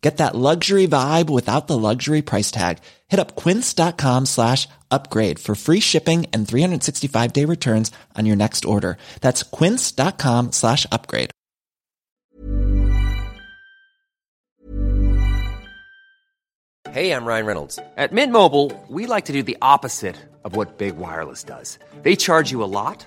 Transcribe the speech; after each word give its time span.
Get 0.00 0.16
that 0.16 0.34
luxury 0.34 0.86
vibe 0.88 1.28
without 1.28 1.66
the 1.66 1.76
luxury 1.76 2.22
price 2.22 2.50
tag. 2.50 2.78
Hit 3.08 3.20
up 3.20 3.36
quince.com 3.36 4.24
slash 4.26 4.66
upgrade 4.90 5.38
for 5.38 5.54
free 5.54 5.80
shipping 5.80 6.26
and 6.32 6.48
365 6.48 7.32
day 7.32 7.44
returns 7.44 7.92
on 8.16 8.24
your 8.26 8.36
next 8.36 8.64
order. 8.64 8.96
That's 9.20 9.42
quince.com 9.42 10.52
slash 10.52 10.86
upgrade. 10.90 11.30
Hey, 16.90 17.12
I'm 17.12 17.24
Ryan 17.24 17.46
Reynolds. 17.46 17.78
At 17.96 18.12
Mint 18.12 18.32
Mobile, 18.32 18.72
we 18.88 19.06
like 19.06 19.26
to 19.26 19.32
do 19.32 19.44
the 19.44 19.56
opposite 19.62 20.16
of 20.44 20.56
what 20.56 20.78
Big 20.78 20.96
Wireless 20.96 21.44
does. 21.44 21.78
They 22.02 22.16
charge 22.16 22.50
you 22.50 22.64
a 22.64 22.72
lot, 22.80 23.06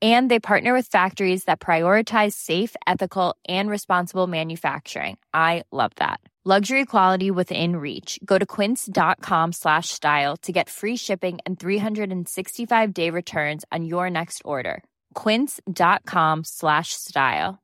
And 0.00 0.30
they 0.30 0.38
partner 0.38 0.72
with 0.74 0.86
factories 0.86 1.44
that 1.44 1.58
prioritize 1.58 2.34
safe, 2.34 2.76
ethical, 2.86 3.34
and 3.48 3.68
responsible 3.68 4.28
manufacturing. 4.28 5.16
I 5.34 5.64
love 5.72 5.92
that. 5.96 6.20
Luxury 6.44 6.86
quality 6.86 7.30
within 7.30 7.76
reach. 7.76 8.18
Go 8.24 8.38
to 8.38 8.46
quince.com 8.46 9.52
slash 9.52 9.88
style 9.88 10.36
to 10.38 10.52
get 10.52 10.70
free 10.70 10.96
shipping 10.96 11.40
and 11.44 11.60
365 11.60 12.94
day 12.94 13.10
returns 13.10 13.66
on 13.70 13.84
your 13.84 14.08
next 14.08 14.40
order. 14.46 14.82
Quince.com 15.12 16.44
slash 16.44 16.94
style. 16.94 17.58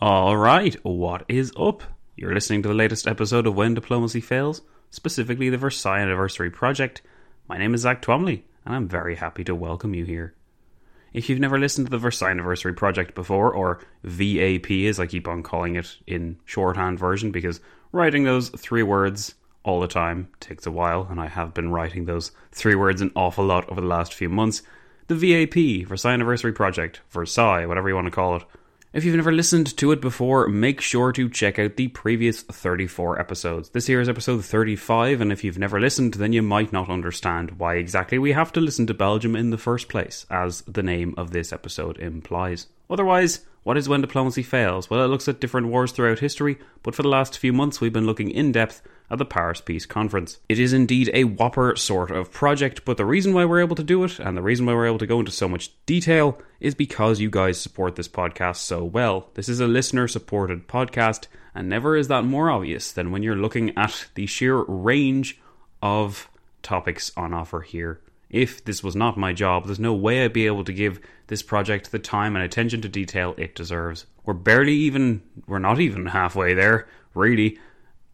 All 0.00 0.36
right, 0.36 0.74
what 0.84 1.24
is 1.26 1.52
up? 1.58 1.82
You're 2.14 2.34
listening 2.34 2.62
to 2.62 2.68
the 2.68 2.74
latest 2.74 3.08
episode 3.08 3.46
of 3.46 3.56
When 3.56 3.74
Diplomacy 3.74 4.20
Fails, 4.20 4.60
specifically 4.90 5.48
the 5.48 5.56
Versailles 5.56 6.00
Anniversary 6.00 6.50
Project. 6.50 7.00
My 7.48 7.56
name 7.56 7.74
is 7.74 7.80
Zach 7.80 8.02
Twamley, 8.02 8.42
and 8.66 8.74
I'm 8.74 8.88
very 8.88 9.14
happy 9.14 9.44
to 9.44 9.54
welcome 9.54 9.94
you 9.94 10.04
here. 10.04 10.34
If 11.12 11.30
you've 11.30 11.40
never 11.40 11.58
listened 11.58 11.86
to 11.86 11.90
the 11.90 11.98
Versailles 11.98 12.30
Anniversary 12.30 12.74
Project 12.74 13.14
before, 13.14 13.52
or 13.52 13.80
VAP 14.02 14.70
as 14.70 14.98
I 14.98 15.06
keep 15.06 15.28
on 15.28 15.42
calling 15.42 15.76
it 15.76 15.96
in 16.06 16.38
shorthand 16.44 16.98
version, 16.98 17.30
because 17.30 17.60
writing 17.92 18.24
those 18.24 18.50
three 18.50 18.82
words 18.82 19.36
all 19.62 19.80
the 19.80 19.86
time 19.86 20.28
takes 20.40 20.66
a 20.66 20.70
while, 20.70 21.06
and 21.08 21.20
I 21.20 21.28
have 21.28 21.54
been 21.54 21.70
writing 21.70 22.04
those 22.04 22.32
three 22.52 22.74
words 22.74 23.00
an 23.00 23.12
awful 23.14 23.46
lot 23.46 23.68
over 23.70 23.80
the 23.80 23.86
last 23.86 24.12
few 24.12 24.28
months. 24.28 24.62
The 25.06 25.14
VAP, 25.14 25.86
Versailles 25.86 26.12
Anniversary 26.12 26.52
Project, 26.52 27.00
Versailles, 27.10 27.66
whatever 27.66 27.88
you 27.88 27.94
want 27.94 28.08
to 28.08 28.10
call 28.10 28.36
it. 28.36 28.44
If 28.96 29.04
you've 29.04 29.14
never 29.14 29.30
listened 29.30 29.76
to 29.76 29.92
it 29.92 30.00
before, 30.00 30.48
make 30.48 30.80
sure 30.80 31.12
to 31.12 31.28
check 31.28 31.58
out 31.58 31.76
the 31.76 31.88
previous 31.88 32.40
34 32.40 33.20
episodes. 33.20 33.68
This 33.68 33.86
here 33.86 34.00
is 34.00 34.08
episode 34.08 34.42
35, 34.42 35.20
and 35.20 35.30
if 35.30 35.44
you've 35.44 35.58
never 35.58 35.78
listened, 35.78 36.14
then 36.14 36.32
you 36.32 36.40
might 36.40 36.72
not 36.72 36.88
understand 36.88 37.58
why 37.58 37.74
exactly 37.74 38.18
we 38.18 38.32
have 38.32 38.52
to 38.52 38.60
listen 38.62 38.86
to 38.86 38.94
Belgium 38.94 39.36
in 39.36 39.50
the 39.50 39.58
first 39.58 39.90
place, 39.90 40.24
as 40.30 40.62
the 40.62 40.82
name 40.82 41.12
of 41.18 41.32
this 41.32 41.52
episode 41.52 41.98
implies. 41.98 42.68
Otherwise, 42.88 43.44
what 43.66 43.76
is 43.76 43.88
when 43.88 44.00
diplomacy 44.00 44.44
fails? 44.44 44.88
Well, 44.88 45.04
it 45.04 45.08
looks 45.08 45.26
at 45.26 45.40
different 45.40 45.66
wars 45.66 45.90
throughout 45.90 46.20
history, 46.20 46.56
but 46.84 46.94
for 46.94 47.02
the 47.02 47.08
last 47.08 47.36
few 47.36 47.52
months 47.52 47.80
we've 47.80 47.92
been 47.92 48.06
looking 48.06 48.30
in 48.30 48.52
depth 48.52 48.80
at 49.10 49.18
the 49.18 49.24
Paris 49.24 49.60
Peace 49.60 49.84
Conference. 49.84 50.38
It 50.48 50.60
is 50.60 50.72
indeed 50.72 51.10
a 51.12 51.24
whopper 51.24 51.74
sort 51.74 52.12
of 52.12 52.30
project, 52.30 52.84
but 52.84 52.96
the 52.96 53.04
reason 53.04 53.34
why 53.34 53.44
we're 53.44 53.58
able 53.58 53.74
to 53.74 53.82
do 53.82 54.04
it, 54.04 54.20
and 54.20 54.36
the 54.36 54.42
reason 54.42 54.66
why 54.66 54.74
we're 54.74 54.86
able 54.86 54.98
to 54.98 55.06
go 55.08 55.18
into 55.18 55.32
so 55.32 55.48
much 55.48 55.72
detail, 55.84 56.40
is 56.60 56.76
because 56.76 57.18
you 57.18 57.28
guys 57.28 57.60
support 57.60 57.96
this 57.96 58.06
podcast 58.06 58.58
so 58.58 58.84
well. 58.84 59.30
This 59.34 59.48
is 59.48 59.58
a 59.58 59.66
listener 59.66 60.06
supported 60.06 60.68
podcast, 60.68 61.26
and 61.52 61.68
never 61.68 61.96
is 61.96 62.06
that 62.06 62.22
more 62.22 62.48
obvious 62.48 62.92
than 62.92 63.10
when 63.10 63.24
you're 63.24 63.34
looking 63.34 63.76
at 63.76 64.06
the 64.14 64.26
sheer 64.26 64.62
range 64.62 65.40
of 65.82 66.30
topics 66.62 67.10
on 67.16 67.34
offer 67.34 67.62
here. 67.62 68.00
If 68.30 68.64
this 68.64 68.82
was 68.82 68.96
not 68.96 69.16
my 69.16 69.32
job, 69.32 69.66
there's 69.66 69.78
no 69.78 69.94
way 69.94 70.24
I'd 70.24 70.32
be 70.32 70.46
able 70.46 70.64
to 70.64 70.72
give 70.72 71.00
this 71.28 71.42
project 71.42 71.92
the 71.92 71.98
time 71.98 72.34
and 72.34 72.44
attention 72.44 72.80
to 72.82 72.88
detail 72.88 73.34
it 73.38 73.54
deserves. 73.54 74.06
We're 74.24 74.34
barely 74.34 74.74
even, 74.74 75.22
we're 75.46 75.58
not 75.58 75.80
even 75.80 76.06
halfway 76.06 76.54
there, 76.54 76.88
really. 77.14 77.58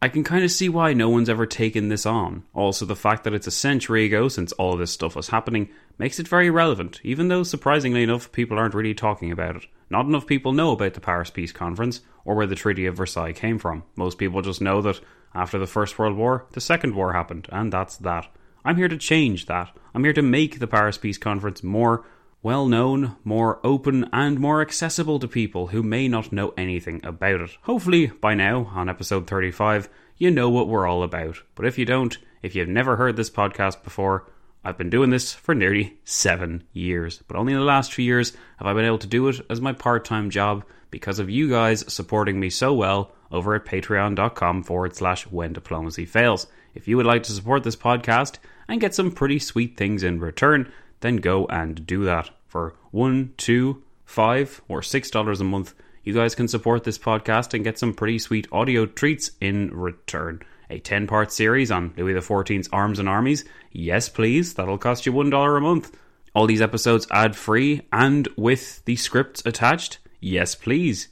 I 0.01 0.09
can 0.09 0.23
kind 0.23 0.43
of 0.43 0.51
see 0.51 0.67
why 0.69 0.93
no 0.93 1.09
one's 1.09 1.29
ever 1.29 1.45
taken 1.45 1.87
this 1.87 2.05
on. 2.05 2.43
Also, 2.53 2.85
the 2.85 2.95
fact 2.95 3.23
that 3.23 3.33
it's 3.33 3.47
a 3.47 3.51
century 3.51 4.05
ago 4.05 4.27
since 4.27 4.51
all 4.53 4.75
this 4.75 4.91
stuff 4.91 5.15
was 5.15 5.29
happening 5.29 5.69
makes 5.97 6.19
it 6.19 6.27
very 6.27 6.49
relevant, 6.49 6.99
even 7.03 7.29
though 7.29 7.43
surprisingly 7.43 8.03
enough, 8.03 8.31
people 8.31 8.59
aren't 8.59 8.73
really 8.73 8.93
talking 8.93 9.31
about 9.31 9.55
it. 9.55 9.65
Not 9.89 10.05
enough 10.05 10.27
people 10.27 10.51
know 10.51 10.71
about 10.71 10.93
the 10.93 11.01
Paris 11.01 11.29
Peace 11.29 11.51
Conference 11.51 12.01
or 12.25 12.35
where 12.35 12.47
the 12.47 12.55
Treaty 12.55 12.85
of 12.85 12.97
Versailles 12.97 13.31
came 13.31 13.57
from. 13.59 13.83
Most 13.95 14.17
people 14.17 14.41
just 14.41 14.61
know 14.61 14.81
that 14.81 14.99
after 15.33 15.57
the 15.57 15.67
First 15.67 15.97
World 15.97 16.17
War, 16.17 16.47
the 16.51 16.61
Second 16.61 16.95
War 16.95 17.13
happened, 17.13 17.47
and 17.51 17.71
that's 17.71 17.95
that. 17.97 18.27
I'm 18.65 18.77
here 18.77 18.87
to 18.87 18.97
change 18.97 19.47
that. 19.47 19.75
I'm 19.93 20.03
here 20.03 20.13
to 20.13 20.21
make 20.21 20.59
the 20.59 20.67
Paris 20.67 20.97
Peace 20.97 21.17
Conference 21.17 21.63
more 21.63 22.05
well 22.41 22.67
known, 22.67 23.15
more 23.23 23.59
open, 23.63 24.09
and 24.11 24.39
more 24.39 24.61
accessible 24.61 25.19
to 25.19 25.27
people 25.27 25.67
who 25.67 25.81
may 25.81 26.07
not 26.07 26.31
know 26.31 26.53
anything 26.57 26.99
about 27.03 27.41
it. 27.41 27.51
Hopefully, 27.63 28.07
by 28.07 28.33
now, 28.33 28.71
on 28.73 28.89
episode 28.89 29.27
35, 29.27 29.89
you 30.17 30.29
know 30.29 30.49
what 30.49 30.67
we're 30.67 30.87
all 30.87 31.03
about. 31.03 31.41
But 31.55 31.65
if 31.65 31.77
you 31.77 31.85
don't, 31.85 32.17
if 32.41 32.55
you've 32.55 32.67
never 32.67 32.97
heard 32.97 33.15
this 33.15 33.29
podcast 33.29 33.83
before, 33.83 34.29
I've 34.63 34.77
been 34.77 34.89
doing 34.89 35.09
this 35.09 35.33
for 35.33 35.53
nearly 35.53 35.97
seven 36.05 36.63
years. 36.71 37.21
But 37.27 37.37
only 37.37 37.53
in 37.53 37.59
the 37.59 37.65
last 37.65 37.93
few 37.93 38.05
years 38.05 38.33
have 38.57 38.67
I 38.67 38.73
been 38.73 38.85
able 38.85 38.99
to 38.99 39.07
do 39.07 39.27
it 39.27 39.41
as 39.49 39.59
my 39.59 39.73
part 39.73 40.05
time 40.05 40.29
job 40.29 40.63
because 40.89 41.19
of 41.19 41.29
you 41.29 41.49
guys 41.49 41.91
supporting 41.91 42.39
me 42.39 42.49
so 42.49 42.73
well 42.73 43.11
over 43.31 43.55
at 43.55 43.65
patreon.com 43.65 44.63
forward 44.63 44.95
slash 44.95 45.23
when 45.27 45.51
diplomacy 45.53 46.05
fails. 46.05 46.47
If 46.73 46.87
you 46.87 46.97
would 46.97 47.05
like 47.05 47.23
to 47.23 47.31
support 47.31 47.63
this 47.63 47.75
podcast, 47.75 48.37
and 48.67 48.81
get 48.81 48.95
some 48.95 49.11
pretty 49.11 49.39
sweet 49.39 49.77
things 49.77 50.03
in 50.03 50.19
return, 50.19 50.71
then 51.01 51.17
go 51.17 51.45
and 51.47 51.85
do 51.85 52.03
that 52.05 52.29
for 52.47 52.75
one, 52.91 53.33
two, 53.37 53.83
five 54.05 54.61
or 54.67 54.81
six 54.81 55.09
dollars 55.09 55.41
a 55.41 55.43
month, 55.43 55.73
you 56.03 56.13
guys 56.13 56.35
can 56.35 56.47
support 56.47 56.83
this 56.83 56.97
podcast 56.97 57.53
and 57.53 57.63
get 57.63 57.79
some 57.79 57.93
pretty 57.93 58.19
sweet 58.19 58.47
audio 58.51 58.85
treats 58.85 59.31
in 59.39 59.71
return. 59.73 60.41
A 60.69 60.79
10 60.79 61.07
part 61.07 61.31
series 61.31 61.71
on 61.71 61.93
Louis 61.97 62.13
XIV's 62.13 62.69
arms 62.71 62.99
and 62.99 63.07
armies. 63.07 63.45
Yes, 63.71 64.09
please. 64.09 64.53
That'll 64.53 64.77
cost 64.77 65.05
you 65.05 65.13
$1 65.13 65.57
a 65.57 65.61
month. 65.61 65.97
All 66.35 66.47
these 66.47 66.61
episodes 66.61 67.07
ad 67.11 67.35
free 67.35 67.81
and 67.91 68.27
with 68.35 68.83
the 68.85 68.95
scripts 68.95 69.43
attached. 69.45 69.99
Yes, 70.19 70.55
please. 70.55 71.09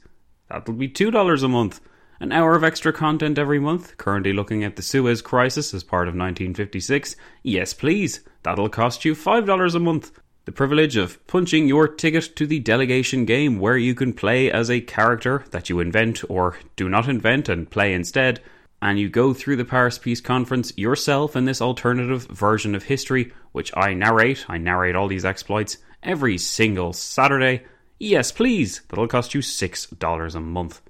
That'll 0.48 0.74
be 0.74 0.88
$2 0.88 1.42
a 1.42 1.48
month. 1.48 1.80
An 2.22 2.30
hour 2.30 2.54
of 2.54 2.62
extra 2.62 2.92
content 2.92 3.36
every 3.36 3.58
month. 3.58 3.96
Currently 3.96 4.32
looking 4.32 4.62
at 4.62 4.76
the 4.76 4.82
Suez 4.82 5.20
Crisis 5.20 5.74
as 5.74 5.82
part 5.82 6.06
of 6.06 6.14
1956. 6.14 7.16
Yes, 7.42 7.74
please. 7.74 8.20
That'll 8.44 8.68
cost 8.68 9.04
you 9.04 9.16
$5 9.16 9.74
a 9.74 9.78
month. 9.80 10.12
The 10.44 10.52
privilege 10.52 10.96
of 10.96 11.26
punching 11.26 11.66
your 11.66 11.88
ticket 11.88 12.36
to 12.36 12.46
the 12.46 12.60
delegation 12.60 13.24
game 13.24 13.58
where 13.58 13.76
you 13.76 13.96
can 13.96 14.12
play 14.12 14.52
as 14.52 14.70
a 14.70 14.80
character 14.80 15.42
that 15.50 15.68
you 15.68 15.80
invent 15.80 16.22
or 16.28 16.56
do 16.76 16.88
not 16.88 17.08
invent 17.08 17.48
and 17.48 17.68
play 17.68 17.92
instead. 17.92 18.40
And 18.80 19.00
you 19.00 19.08
go 19.08 19.34
through 19.34 19.56
the 19.56 19.64
Paris 19.64 19.98
Peace 19.98 20.20
Conference 20.20 20.72
yourself 20.78 21.34
in 21.34 21.46
this 21.46 21.60
alternative 21.60 22.26
version 22.28 22.76
of 22.76 22.84
history, 22.84 23.32
which 23.50 23.76
I 23.76 23.94
narrate. 23.94 24.44
I 24.48 24.58
narrate 24.58 24.94
all 24.94 25.08
these 25.08 25.24
exploits 25.24 25.78
every 26.04 26.38
single 26.38 26.92
Saturday. 26.92 27.64
Yes, 27.98 28.30
please. 28.30 28.80
That'll 28.90 29.08
cost 29.08 29.34
you 29.34 29.40
$6 29.40 30.34
a 30.36 30.40
month. 30.40 30.80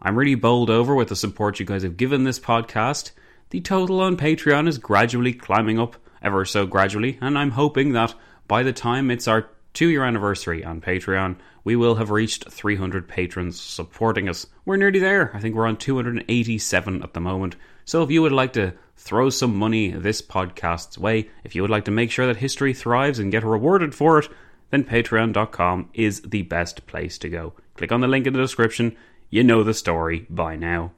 I'm 0.00 0.16
really 0.16 0.34
bowled 0.34 0.70
over 0.70 0.94
with 0.94 1.08
the 1.08 1.16
support 1.16 1.58
you 1.58 1.66
guys 1.66 1.82
have 1.82 1.96
given 1.96 2.24
this 2.24 2.38
podcast. 2.38 3.12
The 3.50 3.60
total 3.60 4.00
on 4.00 4.16
Patreon 4.16 4.68
is 4.68 4.78
gradually 4.78 5.32
climbing 5.32 5.78
up, 5.78 5.96
ever 6.22 6.44
so 6.44 6.66
gradually, 6.66 7.18
and 7.20 7.38
I'm 7.38 7.52
hoping 7.52 7.92
that 7.92 8.14
by 8.48 8.62
the 8.62 8.72
time 8.72 9.10
it's 9.10 9.28
our 9.28 9.48
two 9.72 9.88
year 9.88 10.04
anniversary 10.04 10.64
on 10.64 10.80
Patreon, 10.80 11.36
we 11.62 11.76
will 11.76 11.96
have 11.96 12.10
reached 12.10 12.50
300 12.50 13.08
patrons 13.08 13.60
supporting 13.60 14.28
us. 14.28 14.46
We're 14.64 14.76
nearly 14.76 15.00
there. 15.00 15.30
I 15.34 15.40
think 15.40 15.54
we're 15.54 15.66
on 15.66 15.76
287 15.76 17.02
at 17.02 17.12
the 17.12 17.20
moment. 17.20 17.56
So 17.84 18.02
if 18.02 18.10
you 18.10 18.22
would 18.22 18.32
like 18.32 18.52
to 18.54 18.72
throw 18.96 19.30
some 19.30 19.56
money 19.56 19.90
this 19.90 20.22
podcast's 20.22 20.98
way, 20.98 21.28
if 21.44 21.54
you 21.54 21.62
would 21.62 21.70
like 21.70 21.84
to 21.84 21.90
make 21.90 22.10
sure 22.10 22.26
that 22.26 22.36
history 22.38 22.72
thrives 22.72 23.18
and 23.18 23.30
get 23.30 23.44
rewarded 23.44 23.94
for 23.94 24.18
it, 24.18 24.28
then 24.70 24.84
patreon.com 24.84 25.90
is 25.94 26.20
the 26.22 26.42
best 26.42 26.86
place 26.86 27.18
to 27.18 27.28
go. 27.28 27.52
Click 27.76 27.92
on 27.92 28.00
the 28.00 28.08
link 28.08 28.26
in 28.26 28.32
the 28.32 28.40
description. 28.40 28.96
You 29.28 29.42
know 29.42 29.64
the 29.64 29.74
story 29.74 30.24
by 30.30 30.54
now. 30.54 30.92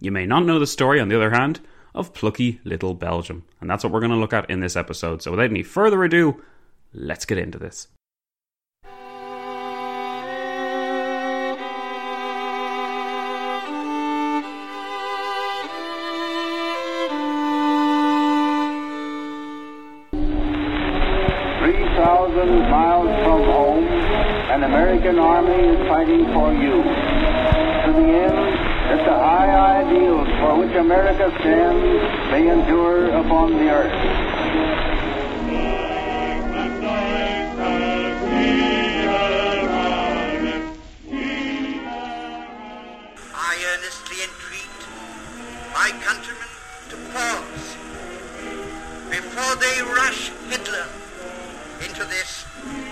You 0.00 0.12
may 0.12 0.26
not 0.26 0.44
know 0.44 0.60
the 0.60 0.66
story, 0.66 1.00
on 1.00 1.08
the 1.08 1.16
other 1.16 1.32
hand, 1.32 1.60
of 1.92 2.14
plucky 2.14 2.60
little 2.62 2.94
Belgium. 2.94 3.44
And 3.60 3.68
that's 3.68 3.82
what 3.82 3.92
we're 3.92 3.98
going 3.98 4.12
to 4.12 4.16
look 4.16 4.32
at 4.32 4.48
in 4.48 4.60
this 4.60 4.76
episode. 4.76 5.22
So 5.22 5.32
without 5.32 5.50
any 5.50 5.64
further 5.64 6.04
ado, 6.04 6.40
let's 6.94 7.24
get 7.24 7.38
into 7.38 7.58
this. 7.58 7.88
Three 21.58 21.84
thousand 21.96 22.70
miles 22.70 23.08
from 23.24 23.42
home, 23.44 23.84
an 23.84 24.62
American 24.62 25.18
army 25.18 25.52
is 25.52 25.88
fighting 25.88 26.24
for 26.32 26.52
you. 26.54 26.82
To 27.92 27.98
the 27.98 28.08
end 28.08 28.32
that 28.88 29.04
the 29.04 29.12
high 29.12 29.82
ideals 29.84 30.26
for 30.40 30.58
which 30.60 30.74
America 30.74 31.30
stands 31.40 31.84
may 32.30 32.48
endure 32.48 33.10
upon 33.10 33.52
the 33.52 33.68
earth. 33.68 33.92
I 43.34 43.54
earnestly 43.76 44.16
entreat 44.24 44.78
my 45.74 45.92
countrymen 46.00 46.48
to 46.88 46.96
pause 47.12 47.76
before 49.10 49.54
they 49.60 49.82
rush 49.82 50.32
Hitler 50.48 50.88
into 51.84 52.04
this 52.08 52.46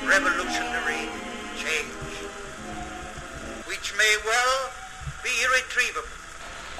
revolutionary 0.05 1.08
change, 1.56 1.88
which 3.64 3.97
may 3.97 4.17
well 4.26 4.70
be 5.23 5.31
irretrievable. 5.45 6.09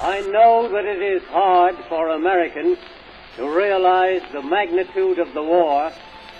I 0.01 0.21
know 0.31 0.67
that 0.71 0.85
it 0.85 1.01
is 1.01 1.23
hard 1.29 1.75
for 1.89 2.09
Americans 2.09 2.77
to 3.37 3.47
realize 3.49 4.21
the 4.33 4.41
magnitude 4.41 5.19
of 5.19 5.33
the 5.33 5.43
war 5.43 5.91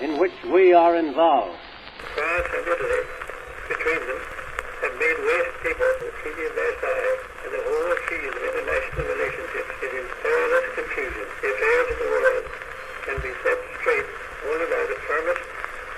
in 0.02 0.18
which 0.20 0.34
we 0.52 0.74
are 0.74 0.96
involved. 0.98 1.58
France 2.16 2.50
and 2.58 2.66
Italy, 2.68 3.04
between 3.70 4.02
them, 4.02 4.22
have 4.82 4.96
made 4.98 5.18
waste 5.22 5.56
paper 5.62 5.90
the 6.02 6.12
Treaty 6.26 6.44
of 6.50 6.54
Versailles 6.58 7.18
and 7.46 7.52
the 7.54 7.64
whole 7.70 7.94
field 8.10 8.34
of 8.34 8.44
international 8.50 9.06
relationships 9.14 9.72
is 9.86 9.94
in 9.94 10.08
perilous 10.26 10.68
confusion. 10.74 11.26
The 11.38 11.50
affairs 11.54 11.88
of 11.94 11.98
the 12.02 12.10
world 12.10 12.46
can 13.06 13.18
be 13.22 13.32
set 13.46 13.60
straight 13.78 14.10
only 14.50 14.68
by 14.74 14.84
the 14.90 14.98
firmest 15.06 15.44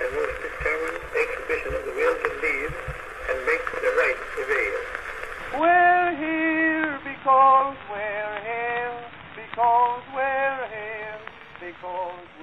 and 0.04 0.08
most 0.20 0.36
determined 0.44 1.00
exhibition 1.16 1.72
of 1.80 1.82
the 1.88 1.94
will 1.96 2.16
to 2.20 2.30
lead 2.44 2.70
and 3.32 3.36
make 3.48 3.64
the 3.72 3.92
right 4.04 4.20
prevail. 4.36 4.78
We're 5.64 6.12
here 6.20 6.92
because 7.08 7.76
we're 7.88 8.36
here, 8.44 8.96
because 9.32 10.02
we're 10.12 10.62
here, 10.68 11.18
because 11.84 12.33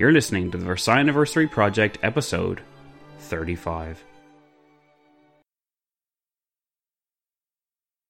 You're 0.00 0.12
listening 0.12 0.50
to 0.50 0.56
the 0.56 0.64
Versailles 0.64 1.00
Anniversary 1.00 1.46
Project, 1.46 1.98
episode 2.02 2.62
35. 3.18 4.02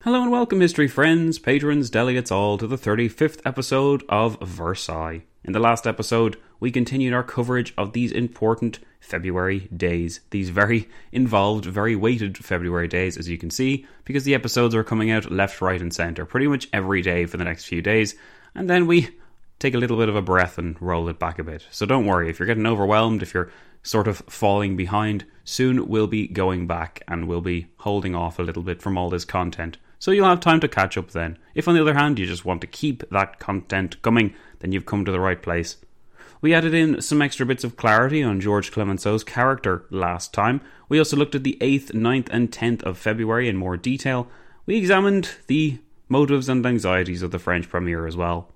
Hello 0.05 0.23
and 0.23 0.31
welcome, 0.31 0.61
history 0.61 0.87
friends, 0.87 1.41
patrons, 1.41 1.91
delegates, 1.91 2.31
all 2.31 2.59
to 2.59 2.69
the 2.69 2.79
35th 2.79 3.41
episode 3.45 4.05
of 4.09 4.39
Versailles. 4.41 5.25
In 5.43 5.53
the 5.53 5.59
last 5.59 5.85
episode, 5.85 6.37
we 6.61 6.71
continued 6.71 7.13
our 7.13 7.25
coverage 7.25 7.75
of 7.77 7.93
these 7.93 8.13
important 8.13 8.79
February 9.01 9.69
days. 9.77 10.21
These 10.31 10.51
very 10.51 10.89
involved, 11.11 11.65
very 11.65 11.97
weighted 11.97 12.39
February 12.39 12.87
days, 12.87 13.17
as 13.17 13.29
you 13.29 13.37
can 13.37 13.51
see, 13.51 13.85
because 14.05 14.23
the 14.23 14.37
episodes 14.37 14.77
are 14.77 14.85
coming 14.85 15.11
out 15.11 15.33
left, 15.33 15.61
right, 15.61 15.83
and 15.83 15.93
centre 15.93 16.25
pretty 16.25 16.47
much 16.47 16.69
every 16.73 17.03
day 17.03 17.27
for 17.27 17.37
the 17.37 17.43
next 17.43 17.65
few 17.65 17.83
days. 17.83 18.15
And 18.55 18.71
then 18.71 18.87
we 18.87 19.11
take 19.61 19.75
a 19.75 19.79
little 19.79 19.99
bit 19.99 20.09
of 20.09 20.17
a 20.17 20.23
breath 20.23 20.59
and 20.59 20.81
roll 20.81 21.09
it 21.09 21.19
back 21.19 21.39
a 21.39 21.45
bit. 21.45 21.67
So 21.71 21.87
don't 21.87 22.07
worry 22.07 22.29
if 22.29 22.41
you're 22.41 22.47
getting 22.47 22.67
overwhelmed, 22.67 23.23
if 23.23 23.33
you're 23.33 23.53
sort 23.83 24.09
of 24.09 24.19
falling 24.29 24.77
behind, 24.77 25.25
soon 25.45 25.87
we'll 25.87 26.07
be 26.07 26.27
going 26.27 26.67
back 26.67 27.03
and 27.07 27.29
we'll 27.29 27.41
be 27.41 27.69
holding 27.79 28.15
off 28.15 28.39
a 28.39 28.43
little 28.43 28.63
bit 28.63 28.83
from 28.83 28.99
all 28.99 29.11
this 29.11 29.25
content. 29.25 29.77
So 29.99 30.11
you'll 30.11 30.29
have 30.29 30.41
time 30.41 30.61
to 30.61 30.69
catch 30.69 30.97
up 30.97 31.11
then. 31.11 31.39
If 31.55 31.69
on 31.69 31.75
the 31.75 31.81
other 31.81 31.95
hand 31.95 32.19
you 32.19 32.27
just 32.27 32.45
want 32.45 32.63
to 32.63 32.67
keep 32.67 33.09
that 33.11 33.39
content 33.39 34.01
coming, 34.01 34.35
then 34.61 34.73
you've 34.73 34.87
come 34.87 35.05
to 35.05 35.13
the 35.13 35.21
right 35.21 35.41
place. 35.41 35.77
We 36.41 36.55
added 36.55 36.73
in 36.73 37.03
some 37.03 37.21
extra 37.21 37.45
bits 37.45 37.65
of 37.65 37.77
clarity 37.77 38.23
on 38.23 38.41
George 38.41 38.73
Clemenceau's 38.73 39.23
character 39.23 39.85
last 39.91 40.33
time. 40.33 40.63
We 40.89 40.99
also 40.99 41.19
looked 41.19 41.35
at 41.35 41.45
the 41.45 41.59
8th, 41.61 41.93
9th, 41.93 42.29
and 42.31 42.51
10th 42.51 42.83
of 42.83 42.97
February 42.97 43.47
in 43.47 43.59
more 43.59 43.77
detail. 43.77 44.27
We 44.65 44.77
examined 44.77 45.33
the 45.49 45.81
motives 46.09 46.49
and 46.49 46.65
anxieties 46.65 47.21
of 47.21 47.31
the 47.31 47.39
French 47.39 47.69
Premier 47.69 48.07
as 48.07 48.17
well 48.17 48.55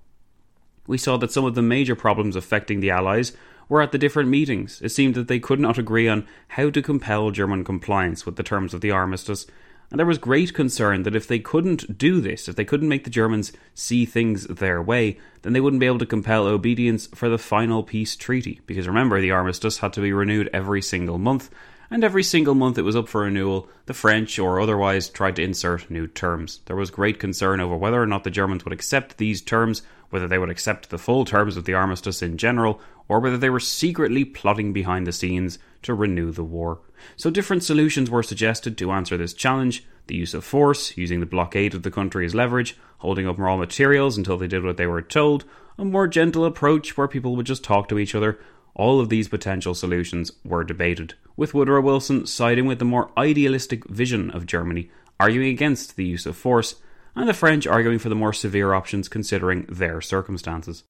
we 0.87 0.99
saw 0.99 1.17
that 1.17 1.33
some 1.33 1.45
of 1.45 1.55
the 1.55 1.63
major 1.63 1.95
problems 1.95 2.37
affecting 2.37 2.81
the 2.81 2.91
Allies 2.91 3.33
were 3.69 3.83
at 3.83 3.93
the 3.93 3.99
different 3.99 4.29
meetings. 4.29 4.81
It 4.83 4.91
seemed 4.91 5.15
that 5.15 5.29
they 5.29 5.39
could 5.39 5.61
not 5.61 5.79
agree 5.79 6.09
on 6.09 6.27
how 6.49 6.71
to 6.71 6.83
compel 6.83 7.31
German 7.31 7.65
compliance 7.65 8.27
with 8.27 8.37
the 8.37 8.43
terms 8.43 8.75
of 8.75 8.81
the 8.81 8.91
armistice, 8.91 9.47
and 9.91 9.99
there 9.99 10.07
was 10.07 10.19
great 10.19 10.55
concern 10.55 11.03
that 11.05 11.15
if 11.15 11.29
they 11.29 11.39
couldn't 11.39 11.99
do 11.99 12.21
this, 12.21 12.49
if 12.49 12.57
they 12.57 12.65
couldn't 12.65 12.89
make 12.89 13.05
the 13.05 13.11
Germans 13.11 13.53
see 13.75 14.05
things 14.05 14.47
their 14.47 14.83
way, 14.83 15.19
then 15.43 15.53
they 15.53 15.61
wouldn't 15.61 15.81
be 15.81 15.87
able 15.87 15.99
to 15.99 16.07
compel 16.07 16.47
obedience 16.47 17.07
for 17.09 17.29
the 17.29 17.39
final 17.39 17.83
peace 17.83 18.17
treaty. 18.17 18.61
Because 18.67 18.89
remember, 18.89 19.21
the 19.21 19.31
armistice 19.31 19.79
had 19.79 19.93
to 19.93 20.01
be 20.01 20.13
renewed 20.13 20.51
every 20.53 20.83
single 20.83 21.19
month, 21.19 21.51
and 21.91 22.03
every 22.03 22.23
single 22.23 22.55
month 22.55 22.79
it 22.79 22.83
was 22.83 22.97
up 22.97 23.09
for 23.09 23.21
renewal, 23.21 23.69
the 23.87 23.95
French 23.95 24.39
or 24.39 24.61
otherwise 24.61 25.09
tried 25.09 25.37
to 25.37 25.45
insert 25.45 25.91
new 25.91 26.07
terms. 26.09 26.61
There 26.65 26.77
was 26.77 26.91
great 26.91 27.21
concern 27.21 27.61
over 27.61 27.77
whether 27.77 28.03
or 28.03 28.07
not 28.07 28.25
the 28.25 28.31
Germans 28.31 28.65
would 28.65 28.73
accept 28.73 29.19
these 29.19 29.43
terms, 29.43 29.83
whether 30.15 30.29
they 30.29 30.39
would 30.39 30.49
accept 30.49 30.91
the 30.91 30.97
full 30.97 31.25
terms 31.25 31.57
of 31.57 31.65
the 31.65 31.75
armistice 31.75 32.23
in 32.23 32.39
general, 32.39 32.81
or 33.09 33.19
whether 33.19 33.37
they 33.37 33.51
were 33.51 33.59
secretly 33.59 34.25
plotting 34.25 34.73
behind 34.73 35.09
the 35.09 35.13
scenes 35.13 35.59
to 35.83 35.93
renew 35.93 36.31
the 36.31 36.45
war. 36.45 36.79
So 37.17 37.31
different 37.31 37.65
solutions 37.65 38.09
were 38.09 38.23
suggested 38.23 38.79
to 38.79 38.93
answer 38.93 39.17
this 39.17 39.35
challenge 39.35 39.85
the 40.07 40.15
use 40.15 40.33
of 40.33 40.45
force, 40.45 40.97
using 40.97 41.19
the 41.19 41.27
blockade 41.27 41.75
of 41.75 41.83
the 41.83 41.91
country 41.91 42.25
as 42.25 42.33
leverage, 42.33 42.79
holding 42.99 43.27
up 43.27 43.41
raw 43.41 43.57
materials 43.57 44.17
until 44.17 44.39
they 44.39 44.47
did 44.47 44.63
what 44.63 44.77
they 44.77 44.87
were 44.87 45.03
told, 45.03 45.45
a 45.79 45.85
more 45.85 46.07
gentle 46.07 46.45
approach 46.45 46.97
where 46.97 47.09
people 47.09 47.35
would 47.35 47.47
just 47.47 47.65
talk 47.65 47.89
to 47.89 47.99
each 47.99 48.15
other. 48.15 48.39
All 48.77 49.01
of 49.01 49.09
these 49.09 49.27
potential 49.27 49.75
solutions 49.75 50.31
were 50.45 50.63
debated, 50.63 51.15
with 51.37 51.55
Woodrow 51.55 51.81
Wilson 51.81 52.25
siding 52.25 52.67
with 52.67 52.79
the 52.79 52.85
more 52.85 53.11
idealistic 53.19 53.85
vision 53.89 54.31
of 54.31 54.47
Germany, 54.47 54.93
arguing 55.19 55.49
against 55.49 55.97
the 55.97 56.05
use 56.05 56.25
of 56.25 56.37
force, 56.37 56.77
and 57.15 57.29
the 57.29 57.35
French 57.35 57.67
arguing 57.67 57.99
for 57.99 58.09
the 58.09 58.15
more 58.15 58.33
severe 58.33 58.75
options 58.75 59.09
considering 59.09 59.67
their 59.69 60.01
circumstances. 60.01 60.85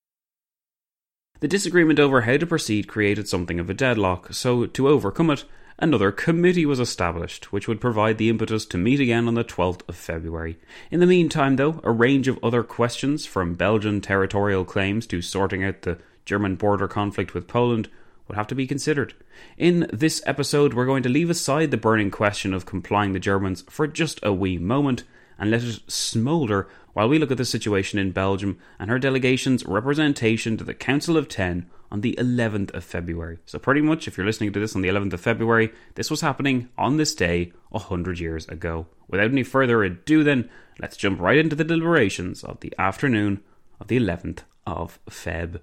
The 1.40 1.48
disagreement 1.48 1.98
over 1.98 2.22
how 2.22 2.36
to 2.36 2.46
proceed 2.46 2.88
created 2.88 3.28
something 3.28 3.60
of 3.60 3.68
a 3.68 3.74
deadlock, 3.74 4.32
so 4.32 4.66
to 4.66 4.88
overcome 4.88 5.30
it, 5.30 5.44
another 5.78 6.12
committee 6.12 6.64
was 6.64 6.80
established, 6.80 7.52
which 7.52 7.68
would 7.68 7.80
provide 7.80 8.16
the 8.16 8.30
impetus 8.30 8.64
to 8.66 8.78
meet 8.78 9.00
again 9.00 9.28
on 9.28 9.34
the 9.34 9.44
12th 9.44 9.82
of 9.88 9.96
February. 9.96 10.56
In 10.90 11.00
the 11.00 11.06
meantime, 11.06 11.56
though, 11.56 11.80
a 11.82 11.90
range 11.90 12.28
of 12.28 12.38
other 12.42 12.62
questions, 12.62 13.26
from 13.26 13.54
Belgian 13.54 14.00
territorial 14.00 14.64
claims 14.64 15.06
to 15.08 15.20
sorting 15.20 15.64
out 15.64 15.82
the 15.82 15.98
German 16.24 16.54
border 16.54 16.88
conflict 16.88 17.34
with 17.34 17.48
Poland, 17.48 17.90
would 18.26 18.36
have 18.36 18.46
to 18.46 18.54
be 18.54 18.66
considered. 18.66 19.12
In 19.58 19.86
this 19.92 20.22
episode, 20.24 20.72
we're 20.72 20.86
going 20.86 21.02
to 21.02 21.08
leave 21.10 21.28
aside 21.28 21.70
the 21.70 21.76
burning 21.76 22.10
question 22.10 22.54
of 22.54 22.64
complying 22.64 23.12
the 23.12 23.18
Germans 23.18 23.64
for 23.68 23.86
just 23.86 24.18
a 24.22 24.32
wee 24.32 24.56
moment 24.56 25.04
and 25.38 25.50
let 25.50 25.62
it 25.62 25.80
smoulder 25.86 26.68
while 26.92 27.08
we 27.08 27.18
look 27.18 27.30
at 27.30 27.36
the 27.36 27.44
situation 27.44 27.98
in 27.98 28.12
Belgium 28.12 28.58
and 28.78 28.90
her 28.90 28.98
delegation's 28.98 29.64
representation 29.66 30.56
to 30.56 30.64
the 30.64 30.74
Council 30.74 31.16
of 31.16 31.28
Ten 31.28 31.66
on 31.90 32.00
the 32.00 32.16
11th 32.18 32.72
of 32.74 32.84
February. 32.84 33.38
So, 33.46 33.58
pretty 33.58 33.80
much, 33.80 34.08
if 34.08 34.16
you're 34.16 34.26
listening 34.26 34.52
to 34.52 34.60
this 34.60 34.74
on 34.74 34.82
the 34.82 34.88
11th 34.88 35.12
of 35.12 35.20
February, 35.20 35.72
this 35.94 36.10
was 36.10 36.22
happening 36.22 36.68
on 36.78 36.96
this 36.96 37.14
day 37.14 37.52
100 37.70 38.18
years 38.18 38.48
ago. 38.48 38.86
Without 39.08 39.30
any 39.30 39.42
further 39.42 39.82
ado, 39.82 40.24
then, 40.24 40.48
let's 40.80 40.96
jump 40.96 41.20
right 41.20 41.38
into 41.38 41.56
the 41.56 41.64
deliberations 41.64 42.42
of 42.42 42.60
the 42.60 42.72
afternoon 42.78 43.42
of 43.80 43.88
the 43.88 43.98
11th 43.98 44.40
of 44.66 44.98
Feb. 45.08 45.60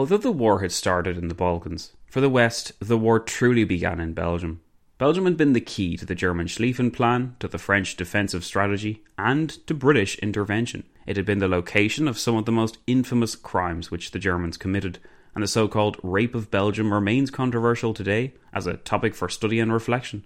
Although 0.00 0.16
the 0.16 0.32
war 0.32 0.60
had 0.60 0.72
started 0.72 1.18
in 1.18 1.28
the 1.28 1.34
Balkans, 1.34 1.92
for 2.06 2.22
the 2.22 2.30
West, 2.30 2.72
the 2.78 2.96
war 2.96 3.20
truly 3.20 3.64
began 3.64 4.00
in 4.00 4.14
Belgium. 4.14 4.62
Belgium 4.96 5.26
had 5.26 5.36
been 5.36 5.52
the 5.52 5.60
key 5.60 5.98
to 5.98 6.06
the 6.06 6.14
German 6.14 6.46
Schlieffen 6.46 6.90
Plan, 6.90 7.36
to 7.38 7.46
the 7.46 7.58
French 7.58 7.96
defensive 7.96 8.42
strategy, 8.42 9.04
and 9.18 9.50
to 9.66 9.74
British 9.74 10.18
intervention. 10.20 10.84
It 11.06 11.18
had 11.18 11.26
been 11.26 11.38
the 11.38 11.48
location 11.48 12.08
of 12.08 12.18
some 12.18 12.34
of 12.36 12.46
the 12.46 12.50
most 12.50 12.78
infamous 12.86 13.36
crimes 13.36 13.90
which 13.90 14.12
the 14.12 14.18
Germans 14.18 14.56
committed, 14.56 15.00
and 15.34 15.44
the 15.44 15.46
so 15.46 15.68
called 15.68 15.98
Rape 16.02 16.34
of 16.34 16.50
Belgium 16.50 16.94
remains 16.94 17.30
controversial 17.30 17.92
today 17.92 18.32
as 18.54 18.66
a 18.66 18.78
topic 18.78 19.14
for 19.14 19.28
study 19.28 19.60
and 19.60 19.70
reflection. 19.70 20.24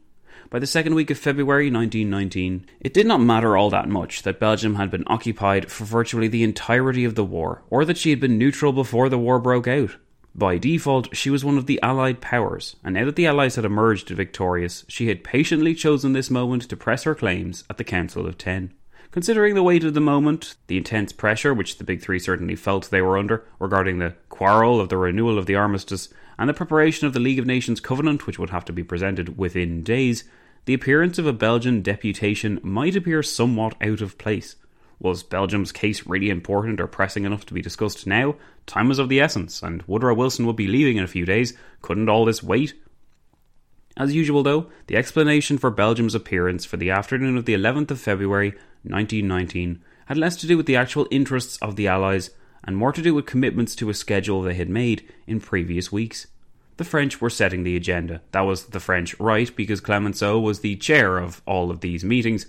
By 0.51 0.59
the 0.59 0.67
second 0.67 0.95
week 0.95 1.11
of 1.11 1.19
February 1.19 1.71
1919, 1.71 2.67
it 2.81 2.95
did 2.95 3.07
not 3.07 3.21
matter 3.21 3.57
all 3.57 3.71
that 3.71 3.89
much 3.89 4.23
that 4.23 4.39
Belgium 4.39 4.77
had 4.77 4.91
been 4.91 5.05
occupied 5.07 5.71
for 5.71 5.85
virtually 5.85 6.29
the 6.29 6.43
entirety 6.43 7.05
of 7.05 7.15
the 7.15 7.25
war, 7.25 7.63
or 7.71 7.85
that 7.85 7.99
she 7.99 8.11
had 8.11 8.21
been 8.21 8.39
neutral 8.39 8.73
before 8.73 9.09
the 9.09 9.19
war 9.19 9.39
broke 9.39 9.67
out. 9.67 9.97
By 10.35 10.59
default, 10.59 11.17
she 11.17 11.31
was 11.31 11.45
one 11.45 11.59
of 11.59 11.67
the 11.67 11.81
Allied 11.83 12.21
powers, 12.21 12.75
and 12.83 12.95
now 12.95 13.05
that 13.05 13.15
the 13.15 13.27
Allies 13.27 13.55
had 13.55 13.65
emerged 13.65 14.09
victorious, 14.09 14.85
she 14.89 15.07
had 15.07 15.23
patiently 15.23 15.75
chosen 15.75 16.13
this 16.13 16.31
moment 16.31 16.63
to 16.65 16.77
press 16.77 17.05
her 17.05 17.15
claims 17.15 17.63
at 17.71 17.77
the 17.77 17.85
Council 17.85 18.27
of 18.27 18.37
Ten. 18.37 18.73
Considering 19.13 19.55
the 19.55 19.63
weight 19.63 19.85
of 19.85 19.95
the 19.95 20.01
moment, 20.01 20.57
the 20.67 20.77
intense 20.77 21.13
pressure 21.13 21.55
which 21.55 21.79
the 21.79 21.85
Big 21.85 22.03
Three 22.03 22.19
certainly 22.19 22.57
felt 22.57 22.91
they 22.91 23.01
were 23.01 23.17
under 23.17 23.45
regarding 23.61 24.01
the 24.01 24.15
quarrel 24.29 24.81
of 24.81 24.89
the 24.89 24.97
renewal 24.97 25.39
of 25.39 25.47
the 25.47 25.55
armistice, 25.55 26.13
and 26.39 26.49
the 26.49 26.55
preparation 26.55 27.07
of 27.07 27.13
the 27.13 27.21
League 27.21 27.39
of 27.39 27.47
Nations 27.47 27.81
Covenant, 27.81 28.27
which 28.27 28.39
would 28.39 28.51
have 28.51 28.65
to 28.67 28.73
be 28.73 28.83
presented 28.83 29.39
within 29.39 29.83
days, 29.83 30.25
the 30.65 30.75
appearance 30.75 31.19
of 31.19 31.27
a 31.27 31.33
Belgian 31.33 31.83
deputation 31.83 32.59
might 32.63 32.97
appear 32.97 33.23
somewhat 33.23 33.75
out 33.83 34.01
of 34.01 34.19
place. 34.19 34.57
Was 34.99 35.23
Belgium's 35.23 35.73
case 35.73 36.07
really 36.07 36.31
important 36.31 36.81
or 36.81 36.87
pressing 36.87 37.25
enough 37.25 37.45
to 37.47 37.55
be 37.55 37.61
discussed 37.61 38.07
now? 38.07 38.37
Time 38.67 38.89
was 38.89 38.99
of 38.99 39.09
the 39.09 39.21
essence, 39.21 39.63
and 39.63 39.83
Woodrow 39.87 40.15
Wilson 40.15 40.47
would 40.47 40.57
be 40.57 40.67
leaving 40.67 40.97
in 40.97 41.05
a 41.05 41.09
few 41.09 41.27
days. 41.27 41.57
Couldn't 41.83 42.09
all 42.09 42.25
this 42.25 42.43
wait? 42.43 42.75
As 43.97 44.15
usual, 44.15 44.43
though, 44.43 44.71
the 44.87 44.97
explanation 44.97 45.59
for 45.59 45.71
Belgium's 45.71 46.15
appearance 46.15 46.65
for 46.65 46.77
the 46.77 46.91
afternoon 46.91 47.37
of 47.37 47.45
the 47.45 47.55
11th 47.55 47.91
of 47.91 48.01
February 48.01 48.51
1919 48.83 49.83
had 50.07 50.17
less 50.17 50.37
to 50.37 50.47
do 50.47 50.57
with 50.57 50.67
the 50.67 50.77
actual 50.77 51.07
interests 51.11 51.59
of 51.59 51.77
the 51.77 51.89
Allies 51.89 52.31
and 52.67 52.77
more 52.77 52.93
to 52.93 53.03
do 53.03 53.15
with 53.15 53.27
commitments 53.27 53.75
to 53.77 53.91
a 53.91 53.95
schedule 53.95 54.43
they 54.43 54.55
had 54.55 54.69
made 54.69 55.09
in 55.27 55.41
previous 55.41 55.93
weeks. 55.93 56.27
The 56.77 56.85
French 56.85 57.21
were 57.21 57.31
setting 57.31 57.63
the 57.63 57.77
agenda. 57.77 58.23
That 58.33 58.41
was 58.41 58.67
the 58.67 58.81
French 58.81 59.19
right 59.21 59.55
because 59.55 59.81
Clemenceau 59.81 60.41
was 60.41 60.61
the 60.61 60.77
chair 60.77 61.19
of 61.19 61.41
all 61.47 61.71
of 61.71 61.81
these 61.81 62.05
meetings, 62.05 62.47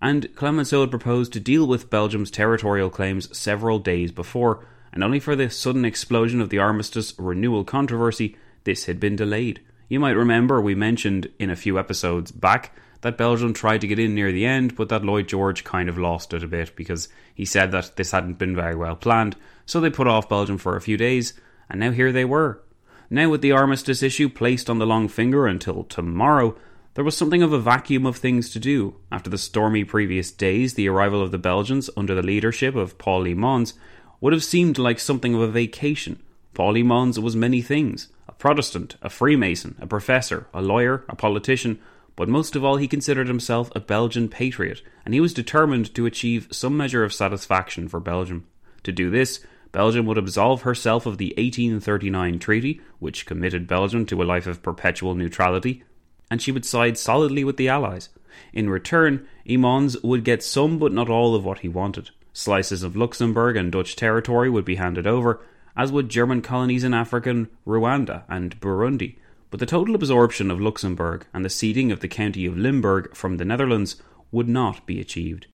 and 0.00 0.32
Clemenceau 0.36 0.82
had 0.82 0.90
proposed 0.90 1.32
to 1.32 1.40
deal 1.40 1.66
with 1.66 1.90
Belgium's 1.90 2.30
territorial 2.30 2.90
claims 2.90 3.36
several 3.36 3.78
days 3.78 4.12
before, 4.12 4.64
and 4.92 5.02
only 5.02 5.18
for 5.18 5.34
the 5.34 5.50
sudden 5.50 5.84
explosion 5.84 6.40
of 6.40 6.50
the 6.50 6.58
armistice 6.58 7.14
renewal 7.18 7.64
controversy, 7.64 8.36
this 8.62 8.84
had 8.84 9.00
been 9.00 9.16
delayed. 9.16 9.60
You 9.88 9.98
might 9.98 10.12
remember 10.12 10.60
we 10.60 10.74
mentioned 10.74 11.30
in 11.38 11.50
a 11.50 11.56
few 11.56 11.78
episodes 11.78 12.30
back 12.30 12.72
that 13.04 13.18
Belgium 13.18 13.52
tried 13.52 13.82
to 13.82 13.86
get 13.86 13.98
in 13.98 14.14
near 14.14 14.32
the 14.32 14.46
end, 14.46 14.74
but 14.74 14.88
that 14.88 15.04
Lloyd 15.04 15.28
George 15.28 15.62
kind 15.62 15.88
of 15.88 15.98
lost 15.98 16.32
it 16.34 16.42
a 16.42 16.48
bit 16.48 16.74
because 16.74 17.08
he 17.34 17.44
said 17.44 17.70
that 17.70 17.96
this 17.96 18.10
hadn't 18.10 18.38
been 18.38 18.56
very 18.56 18.74
well 18.74 18.96
planned. 18.96 19.36
So 19.66 19.80
they 19.80 19.90
put 19.90 20.08
off 20.08 20.28
Belgium 20.28 20.58
for 20.58 20.74
a 20.74 20.80
few 20.80 20.96
days, 20.96 21.34
and 21.68 21.78
now 21.78 21.90
here 21.90 22.12
they 22.12 22.24
were. 22.24 22.62
Now, 23.10 23.28
with 23.28 23.42
the 23.42 23.52
armistice 23.52 24.02
issue 24.02 24.28
placed 24.28 24.68
on 24.68 24.78
the 24.78 24.86
long 24.86 25.08
finger 25.08 25.46
until 25.46 25.84
tomorrow, 25.84 26.56
there 26.94 27.04
was 27.04 27.16
something 27.16 27.42
of 27.42 27.52
a 27.52 27.60
vacuum 27.60 28.06
of 28.06 28.16
things 28.16 28.50
to 28.50 28.58
do. 28.58 28.96
After 29.12 29.28
the 29.28 29.38
stormy 29.38 29.84
previous 29.84 30.30
days, 30.30 30.74
the 30.74 30.88
arrival 30.88 31.22
of 31.22 31.30
the 31.30 31.38
Belgians 31.38 31.90
under 31.96 32.14
the 32.14 32.22
leadership 32.22 32.74
of 32.74 32.98
Paul 32.98 33.24
Hymans 33.24 33.74
would 34.20 34.32
have 34.32 34.42
seemed 34.42 34.78
like 34.78 34.98
something 34.98 35.34
of 35.34 35.42
a 35.42 35.48
vacation. 35.48 36.22
Paul 36.54 36.74
Hymans 36.74 37.18
was 37.18 37.36
many 37.36 37.60
things 37.60 38.08
a 38.26 38.32
Protestant, 38.32 38.96
a 39.02 39.10
Freemason, 39.10 39.76
a 39.78 39.86
professor, 39.86 40.46
a 40.54 40.62
lawyer, 40.62 41.04
a 41.08 41.16
politician, 41.16 41.78
but 42.16 42.28
most 42.28 42.54
of 42.54 42.64
all, 42.64 42.76
he 42.76 42.86
considered 42.86 43.28
himself 43.28 43.70
a 43.74 43.80
Belgian 43.80 44.28
patriot, 44.28 44.82
and 45.04 45.14
he 45.14 45.20
was 45.20 45.34
determined 45.34 45.94
to 45.94 46.06
achieve 46.06 46.48
some 46.50 46.76
measure 46.76 47.04
of 47.04 47.12
satisfaction 47.12 47.88
for 47.88 48.00
Belgium. 48.00 48.46
To 48.84 48.92
do 48.92 49.10
this, 49.10 49.40
Belgium 49.72 50.06
would 50.06 50.18
absolve 50.18 50.62
herself 50.62 51.06
of 51.06 51.18
the 51.18 51.34
1839 51.36 52.38
treaty, 52.38 52.80
which 53.00 53.26
committed 53.26 53.66
Belgium 53.66 54.06
to 54.06 54.22
a 54.22 54.24
life 54.24 54.46
of 54.46 54.62
perpetual 54.62 55.16
neutrality, 55.16 55.82
and 56.30 56.40
she 56.40 56.52
would 56.52 56.64
side 56.64 56.96
solidly 56.96 57.42
with 57.42 57.56
the 57.56 57.68
Allies. 57.68 58.08
In 58.52 58.70
return, 58.70 59.26
Hymans 59.44 60.02
would 60.04 60.22
get 60.22 60.44
some 60.44 60.78
but 60.78 60.92
not 60.92 61.08
all 61.08 61.34
of 61.34 61.44
what 61.44 61.60
he 61.60 61.68
wanted. 61.68 62.10
Slices 62.32 62.84
of 62.84 62.96
Luxembourg 62.96 63.56
and 63.56 63.72
Dutch 63.72 63.96
territory 63.96 64.48
would 64.48 64.64
be 64.64 64.76
handed 64.76 65.06
over, 65.06 65.40
as 65.76 65.90
would 65.90 66.08
German 66.08 66.40
colonies 66.40 66.84
in 66.84 66.94
African 66.94 67.48
Rwanda 67.66 68.22
and 68.28 68.60
Burundi, 68.60 69.16
but 69.54 69.60
the 69.60 69.66
total 69.66 69.94
absorption 69.94 70.50
of 70.50 70.60
Luxembourg 70.60 71.28
and 71.32 71.44
the 71.44 71.48
ceding 71.48 71.92
of 71.92 72.00
the 72.00 72.08
county 72.08 72.44
of 72.44 72.58
Limburg 72.58 73.14
from 73.14 73.36
the 73.36 73.44
Netherlands 73.44 73.94
would 74.32 74.48
not 74.48 74.84
be 74.84 75.00
achieved. 75.00 75.46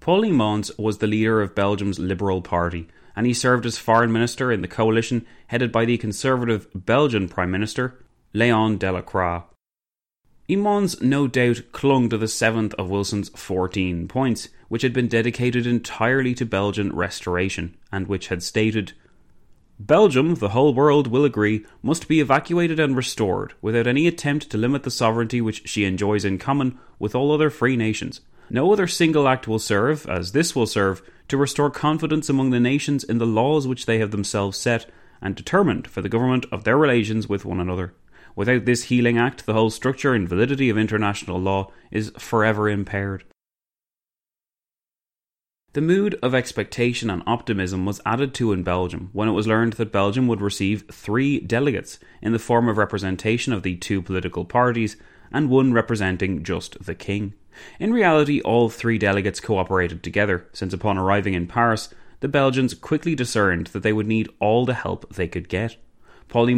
Paul 0.00 0.22
Hymans 0.22 0.76
was 0.76 0.98
the 0.98 1.06
leader 1.06 1.40
of 1.40 1.54
Belgium's 1.54 2.00
Liberal 2.00 2.42
Party, 2.42 2.88
and 3.14 3.24
he 3.24 3.32
served 3.32 3.64
as 3.66 3.78
foreign 3.78 4.10
minister 4.10 4.50
in 4.50 4.62
the 4.62 4.66
coalition 4.66 5.24
headed 5.46 5.70
by 5.70 5.84
the 5.84 5.96
conservative 5.96 6.66
Belgian 6.74 7.28
Prime 7.28 7.52
Minister 7.52 8.04
Léon 8.34 8.76
Delacroix. 8.76 9.44
Hymans 10.48 11.00
no 11.00 11.28
doubt 11.28 11.70
clung 11.70 12.08
to 12.08 12.18
the 12.18 12.26
seventh 12.26 12.74
of 12.74 12.90
Wilson's 12.90 13.28
14 13.28 14.08
points, 14.08 14.48
which 14.66 14.82
had 14.82 14.92
been 14.92 15.06
dedicated 15.06 15.68
entirely 15.68 16.34
to 16.34 16.44
Belgian 16.44 16.92
restoration, 16.92 17.76
and 17.92 18.08
which 18.08 18.26
had 18.26 18.42
stated 18.42 18.92
Belgium, 19.78 20.36
the 20.36 20.50
whole 20.50 20.72
world 20.72 21.06
will 21.06 21.24
agree, 21.24 21.66
must 21.82 22.08
be 22.08 22.20
evacuated 22.20 22.80
and 22.80 22.96
restored, 22.96 23.52
without 23.60 23.86
any 23.86 24.06
attempt 24.06 24.48
to 24.50 24.56
limit 24.56 24.84
the 24.84 24.90
sovereignty 24.90 25.40
which 25.40 25.68
she 25.68 25.84
enjoys 25.84 26.24
in 26.24 26.38
common 26.38 26.78
with 26.98 27.14
all 27.14 27.30
other 27.30 27.50
free 27.50 27.76
nations. 27.76 28.22
No 28.48 28.72
other 28.72 28.86
single 28.86 29.28
act 29.28 29.46
will 29.46 29.58
serve, 29.58 30.06
as 30.06 30.32
this 30.32 30.56
will 30.56 30.66
serve, 30.66 31.02
to 31.28 31.36
restore 31.36 31.70
confidence 31.70 32.28
among 32.28 32.50
the 32.50 32.60
nations 32.60 33.04
in 33.04 33.18
the 33.18 33.26
laws 33.26 33.66
which 33.66 33.84
they 33.84 33.98
have 33.98 34.12
themselves 34.12 34.56
set 34.56 34.90
and 35.20 35.34
determined 35.34 35.88
for 35.88 36.00
the 36.00 36.08
government 36.08 36.46
of 36.50 36.64
their 36.64 36.78
relations 36.78 37.28
with 37.28 37.44
one 37.44 37.60
another. 37.60 37.92
Without 38.34 38.64
this 38.64 38.84
healing 38.84 39.18
act, 39.18 39.44
the 39.44 39.54
whole 39.54 39.70
structure 39.70 40.14
and 40.14 40.28
validity 40.28 40.70
of 40.70 40.78
international 40.78 41.40
law 41.40 41.70
is 41.90 42.12
forever 42.18 42.68
impaired. 42.68 43.24
The 45.76 45.82
mood 45.82 46.18
of 46.22 46.34
expectation 46.34 47.10
and 47.10 47.22
optimism 47.26 47.84
was 47.84 48.00
added 48.06 48.32
to 48.36 48.54
in 48.54 48.62
Belgium 48.62 49.10
when 49.12 49.28
it 49.28 49.32
was 49.32 49.46
learned 49.46 49.74
that 49.74 49.92
Belgium 49.92 50.26
would 50.26 50.40
receive 50.40 50.86
three 50.90 51.38
delegates 51.38 51.98
in 52.22 52.32
the 52.32 52.38
form 52.38 52.66
of 52.70 52.78
representation 52.78 53.52
of 53.52 53.62
the 53.62 53.76
two 53.76 54.00
political 54.00 54.46
parties 54.46 54.96
and 55.30 55.50
one 55.50 55.74
representing 55.74 56.42
just 56.42 56.82
the 56.82 56.94
king. 56.94 57.34
In 57.78 57.92
reality, 57.92 58.40
all 58.40 58.70
three 58.70 58.96
delegates 58.96 59.38
cooperated 59.38 60.02
together, 60.02 60.46
since 60.54 60.72
upon 60.72 60.96
arriving 60.96 61.34
in 61.34 61.46
Paris, 61.46 61.90
the 62.20 62.28
Belgians 62.28 62.72
quickly 62.72 63.14
discerned 63.14 63.66
that 63.66 63.82
they 63.82 63.92
would 63.92 64.06
need 64.06 64.30
all 64.40 64.64
the 64.64 64.72
help 64.72 65.12
they 65.12 65.28
could 65.28 65.46
get. 65.46 65.76
Paul 66.28 66.48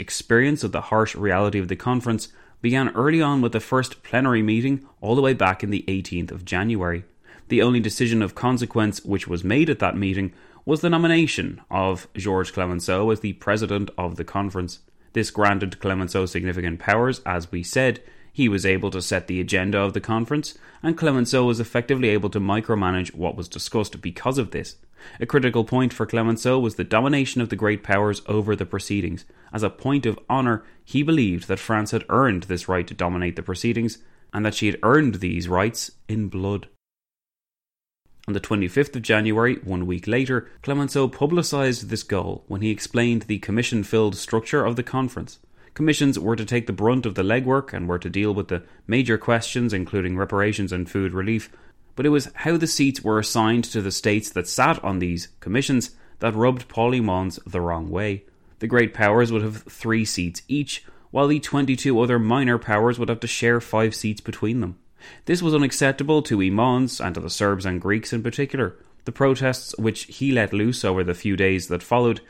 experience 0.00 0.64
of 0.64 0.72
the 0.72 0.80
harsh 0.80 1.14
reality 1.14 1.60
of 1.60 1.68
the 1.68 1.76
conference 1.76 2.26
began 2.60 2.88
early 2.96 3.22
on 3.22 3.40
with 3.40 3.52
the 3.52 3.60
first 3.60 4.02
plenary 4.02 4.42
meeting 4.42 4.84
all 5.00 5.14
the 5.14 5.22
way 5.22 5.32
back 5.32 5.62
in 5.62 5.70
the 5.70 5.84
18th 5.86 6.32
of 6.32 6.44
January. 6.44 7.04
The 7.48 7.62
only 7.62 7.80
decision 7.80 8.22
of 8.22 8.34
consequence 8.34 9.04
which 9.04 9.28
was 9.28 9.44
made 9.44 9.68
at 9.68 9.78
that 9.80 9.96
meeting 9.96 10.32
was 10.64 10.80
the 10.80 10.88
nomination 10.88 11.60
of 11.70 12.08
Georges 12.14 12.52
Clemenceau 12.52 13.10
as 13.10 13.20
the 13.20 13.34
president 13.34 13.90
of 13.98 14.16
the 14.16 14.24
conference. 14.24 14.80
This 15.12 15.30
granted 15.30 15.78
Clemenceau 15.78 16.26
significant 16.26 16.80
powers, 16.80 17.20
as 17.26 17.52
we 17.52 17.62
said. 17.62 18.02
He 18.32 18.48
was 18.48 18.66
able 18.66 18.90
to 18.90 19.02
set 19.02 19.28
the 19.28 19.40
agenda 19.40 19.78
of 19.78 19.92
the 19.92 20.00
conference, 20.00 20.58
and 20.82 20.96
Clemenceau 20.96 21.44
was 21.44 21.60
effectively 21.60 22.08
able 22.08 22.30
to 22.30 22.40
micromanage 22.40 23.14
what 23.14 23.36
was 23.36 23.46
discussed 23.46 24.00
because 24.00 24.38
of 24.38 24.50
this. 24.50 24.76
A 25.20 25.26
critical 25.26 25.64
point 25.64 25.92
for 25.92 26.06
Clemenceau 26.06 26.58
was 26.58 26.74
the 26.74 26.82
domination 26.82 27.40
of 27.42 27.50
the 27.50 27.56
great 27.56 27.84
powers 27.84 28.22
over 28.26 28.56
the 28.56 28.66
proceedings. 28.66 29.24
As 29.52 29.62
a 29.62 29.70
point 29.70 30.06
of 30.06 30.18
honour, 30.28 30.64
he 30.82 31.02
believed 31.02 31.46
that 31.46 31.60
France 31.60 31.92
had 31.92 32.04
earned 32.08 32.44
this 32.44 32.68
right 32.68 32.86
to 32.86 32.94
dominate 32.94 33.36
the 33.36 33.42
proceedings, 33.42 33.98
and 34.32 34.44
that 34.44 34.54
she 34.54 34.66
had 34.66 34.80
earned 34.82 35.16
these 35.16 35.46
rights 35.46 35.92
in 36.08 36.28
blood. 36.28 36.68
On 38.26 38.32
the 38.32 38.40
25th 38.40 38.96
of 38.96 39.02
January, 39.02 39.56
one 39.64 39.86
week 39.86 40.06
later, 40.06 40.48
Clemenceau 40.62 41.08
publicised 41.08 41.90
this 41.90 42.02
goal 42.02 42.42
when 42.48 42.62
he 42.62 42.70
explained 42.70 43.22
the 43.22 43.38
commission 43.38 43.84
filled 43.84 44.16
structure 44.16 44.64
of 44.64 44.76
the 44.76 44.82
conference. 44.82 45.38
Commissions 45.74 46.18
were 46.18 46.36
to 46.36 46.44
take 46.46 46.66
the 46.66 46.72
brunt 46.72 47.04
of 47.04 47.16
the 47.16 47.22
legwork 47.22 47.74
and 47.74 47.86
were 47.86 47.98
to 47.98 48.08
deal 48.08 48.32
with 48.32 48.48
the 48.48 48.62
major 48.86 49.18
questions, 49.18 49.74
including 49.74 50.16
reparations 50.16 50.72
and 50.72 50.88
food 50.88 51.12
relief, 51.12 51.50
but 51.96 52.06
it 52.06 52.10
was 52.10 52.30
how 52.34 52.56
the 52.56 52.66
seats 52.66 53.02
were 53.02 53.18
assigned 53.18 53.64
to 53.64 53.82
the 53.82 53.90
states 53.90 54.30
that 54.30 54.48
sat 54.48 54.82
on 54.82 55.00
these 55.00 55.28
commissions 55.40 55.90
that 56.20 56.34
rubbed 56.34 56.66
Paul 56.68 56.92
Hymans 56.92 57.38
the 57.44 57.60
wrong 57.60 57.90
way. 57.90 58.24
The 58.60 58.66
great 58.66 58.94
powers 58.94 59.32
would 59.32 59.42
have 59.42 59.64
three 59.64 60.06
seats 60.06 60.40
each, 60.48 60.84
while 61.10 61.28
the 61.28 61.40
22 61.40 62.00
other 62.00 62.18
minor 62.18 62.56
powers 62.56 62.98
would 62.98 63.10
have 63.10 63.20
to 63.20 63.26
share 63.26 63.60
five 63.60 63.94
seats 63.94 64.22
between 64.22 64.60
them. 64.60 64.78
This 65.26 65.42
was 65.42 65.54
unacceptable 65.54 66.22
to 66.22 66.38
Hymans 66.38 67.04
and 67.04 67.14
to 67.14 67.20
the 67.20 67.30
Serbs 67.30 67.66
and 67.66 67.80
Greeks 67.80 68.12
in 68.12 68.22
particular. 68.22 68.76
The 69.04 69.12
protests 69.12 69.76
which 69.78 70.04
he 70.04 70.32
let 70.32 70.52
loose 70.52 70.84
over 70.84 71.04
the 71.04 71.14
few 71.14 71.36
days 71.36 71.68
that 71.68 71.82
followed 71.82 72.20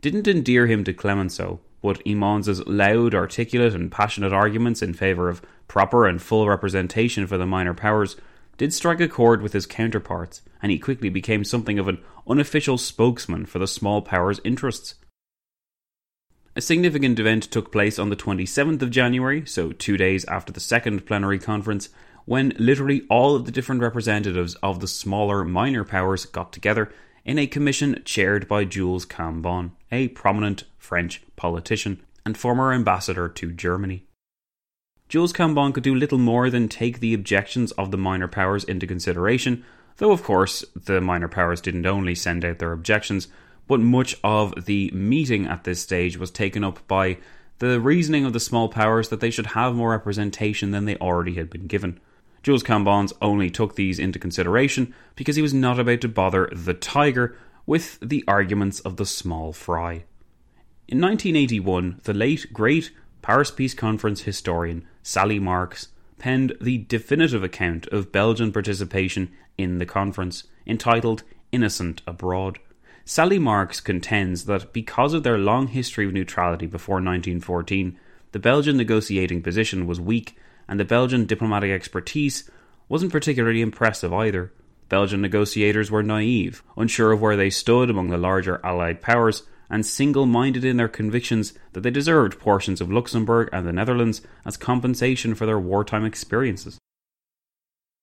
didn't 0.00 0.28
endear 0.28 0.66
him 0.66 0.84
to 0.84 0.92
Clemenceau, 0.92 1.60
but 1.82 2.02
Hymans's 2.06 2.66
loud, 2.66 3.14
articulate, 3.14 3.74
and 3.74 3.90
passionate 3.90 4.32
arguments 4.32 4.82
in 4.82 4.94
favour 4.94 5.28
of 5.28 5.42
proper 5.68 6.06
and 6.06 6.20
full 6.20 6.48
representation 6.48 7.26
for 7.26 7.38
the 7.38 7.46
minor 7.46 7.74
powers 7.74 8.16
did 8.56 8.72
strike 8.72 9.00
a 9.00 9.08
chord 9.08 9.42
with 9.42 9.52
his 9.52 9.66
counterparts, 9.66 10.42
and 10.62 10.70
he 10.70 10.78
quickly 10.78 11.08
became 11.08 11.44
something 11.44 11.78
of 11.78 11.88
an 11.88 12.02
unofficial 12.28 12.78
spokesman 12.78 13.46
for 13.46 13.58
the 13.58 13.66
small 13.66 14.00
powers' 14.02 14.40
interests. 14.44 14.94
A 16.56 16.60
significant 16.60 17.18
event 17.18 17.42
took 17.44 17.72
place 17.72 17.98
on 17.98 18.10
the 18.10 18.16
27th 18.16 18.80
of 18.80 18.90
January, 18.90 19.44
so 19.44 19.72
two 19.72 19.96
days 19.96 20.24
after 20.26 20.52
the 20.52 20.60
second 20.60 21.04
plenary 21.04 21.38
conference, 21.38 21.88
when 22.24 22.54
literally 22.58 23.02
all 23.10 23.36
of 23.36 23.44
the 23.44 23.52
different 23.52 23.82
representatives 23.82 24.54
of 24.56 24.80
the 24.80 24.88
smaller 24.88 25.44
minor 25.44 25.84
powers 25.84 26.24
got 26.26 26.52
together 26.52 26.92
in 27.24 27.38
a 27.38 27.46
commission 27.46 28.00
chaired 28.04 28.48
by 28.48 28.64
Jules 28.64 29.06
Cambon, 29.06 29.72
a 29.90 30.08
prominent 30.08 30.64
French 30.78 31.22
politician 31.36 32.02
and 32.24 32.36
former 32.36 32.72
ambassador 32.72 33.28
to 33.28 33.52
Germany. 33.52 34.06
Jules 35.08 35.32
Cambon 35.32 35.72
could 35.72 35.82
do 35.82 35.94
little 35.94 36.18
more 36.18 36.50
than 36.50 36.68
take 36.68 37.00
the 37.00 37.14
objections 37.14 37.72
of 37.72 37.90
the 37.90 37.98
minor 37.98 38.28
powers 38.28 38.64
into 38.64 38.86
consideration, 38.86 39.64
though 39.98 40.12
of 40.12 40.22
course 40.22 40.64
the 40.74 41.00
minor 41.00 41.28
powers 41.28 41.60
didn't 41.60 41.86
only 41.86 42.14
send 42.14 42.44
out 42.44 42.58
their 42.58 42.72
objections, 42.72 43.28
but 43.66 43.80
much 43.80 44.16
of 44.24 44.64
the 44.64 44.90
meeting 44.92 45.46
at 45.46 45.64
this 45.64 45.80
stage 45.80 46.16
was 46.16 46.30
taken 46.30 46.64
up 46.64 46.86
by 46.88 47.18
the 47.58 47.80
reasoning 47.80 48.24
of 48.24 48.32
the 48.32 48.40
small 48.40 48.68
powers 48.68 49.08
that 49.10 49.20
they 49.20 49.30
should 49.30 49.46
have 49.46 49.74
more 49.74 49.90
representation 49.90 50.70
than 50.70 50.84
they 50.84 50.96
already 50.96 51.34
had 51.34 51.48
been 51.48 51.66
given. 51.66 52.00
Jules 52.44 52.62
Cambons 52.62 53.14
only 53.22 53.48
took 53.48 53.74
these 53.74 53.98
into 53.98 54.18
consideration 54.18 54.94
because 55.16 55.34
he 55.34 55.40
was 55.40 55.54
not 55.54 55.80
about 55.80 56.02
to 56.02 56.08
bother 56.08 56.50
the 56.52 56.74
tiger 56.74 57.34
with 57.64 57.98
the 58.00 58.22
arguments 58.28 58.80
of 58.80 58.98
the 58.98 59.06
small 59.06 59.54
fry. 59.54 60.04
In 60.86 61.00
1981, 61.00 62.02
the 62.04 62.12
late 62.12 62.52
great 62.52 62.90
Paris 63.22 63.50
Peace 63.50 63.72
Conference 63.72 64.22
historian 64.22 64.86
Sally 65.02 65.38
Marks 65.38 65.88
penned 66.18 66.54
the 66.60 66.76
definitive 66.76 67.42
account 67.42 67.86
of 67.86 68.12
Belgian 68.12 68.52
participation 68.52 69.32
in 69.56 69.78
the 69.78 69.86
conference, 69.86 70.44
entitled 70.66 71.22
Innocent 71.50 72.02
Abroad. 72.06 72.58
Sally 73.06 73.38
Marks 73.38 73.80
contends 73.80 74.44
that 74.44 74.74
because 74.74 75.14
of 75.14 75.22
their 75.22 75.38
long 75.38 75.68
history 75.68 76.04
of 76.04 76.12
neutrality 76.12 76.66
before 76.66 76.96
1914, 76.96 77.98
the 78.32 78.38
Belgian 78.38 78.76
negotiating 78.76 79.40
position 79.40 79.86
was 79.86 79.98
weak 79.98 80.36
and 80.68 80.78
the 80.78 80.84
Belgian 80.84 81.26
diplomatic 81.26 81.70
expertise 81.70 82.50
wasn't 82.88 83.12
particularly 83.12 83.60
impressive 83.60 84.12
either. 84.12 84.52
Belgian 84.88 85.20
negotiators 85.20 85.90
were 85.90 86.02
naive, 86.02 86.62
unsure 86.76 87.12
of 87.12 87.20
where 87.20 87.36
they 87.36 87.50
stood 87.50 87.90
among 87.90 88.10
the 88.10 88.18
larger 88.18 88.60
Allied 88.64 89.00
powers, 89.00 89.42
and 89.70 89.84
single 89.84 90.26
minded 90.26 90.64
in 90.64 90.76
their 90.76 90.88
convictions 90.88 91.54
that 91.72 91.80
they 91.80 91.90
deserved 91.90 92.38
portions 92.38 92.80
of 92.80 92.92
Luxembourg 92.92 93.48
and 93.52 93.66
the 93.66 93.72
Netherlands 93.72 94.20
as 94.44 94.56
compensation 94.56 95.34
for 95.34 95.46
their 95.46 95.58
wartime 95.58 96.04
experiences. 96.04 96.78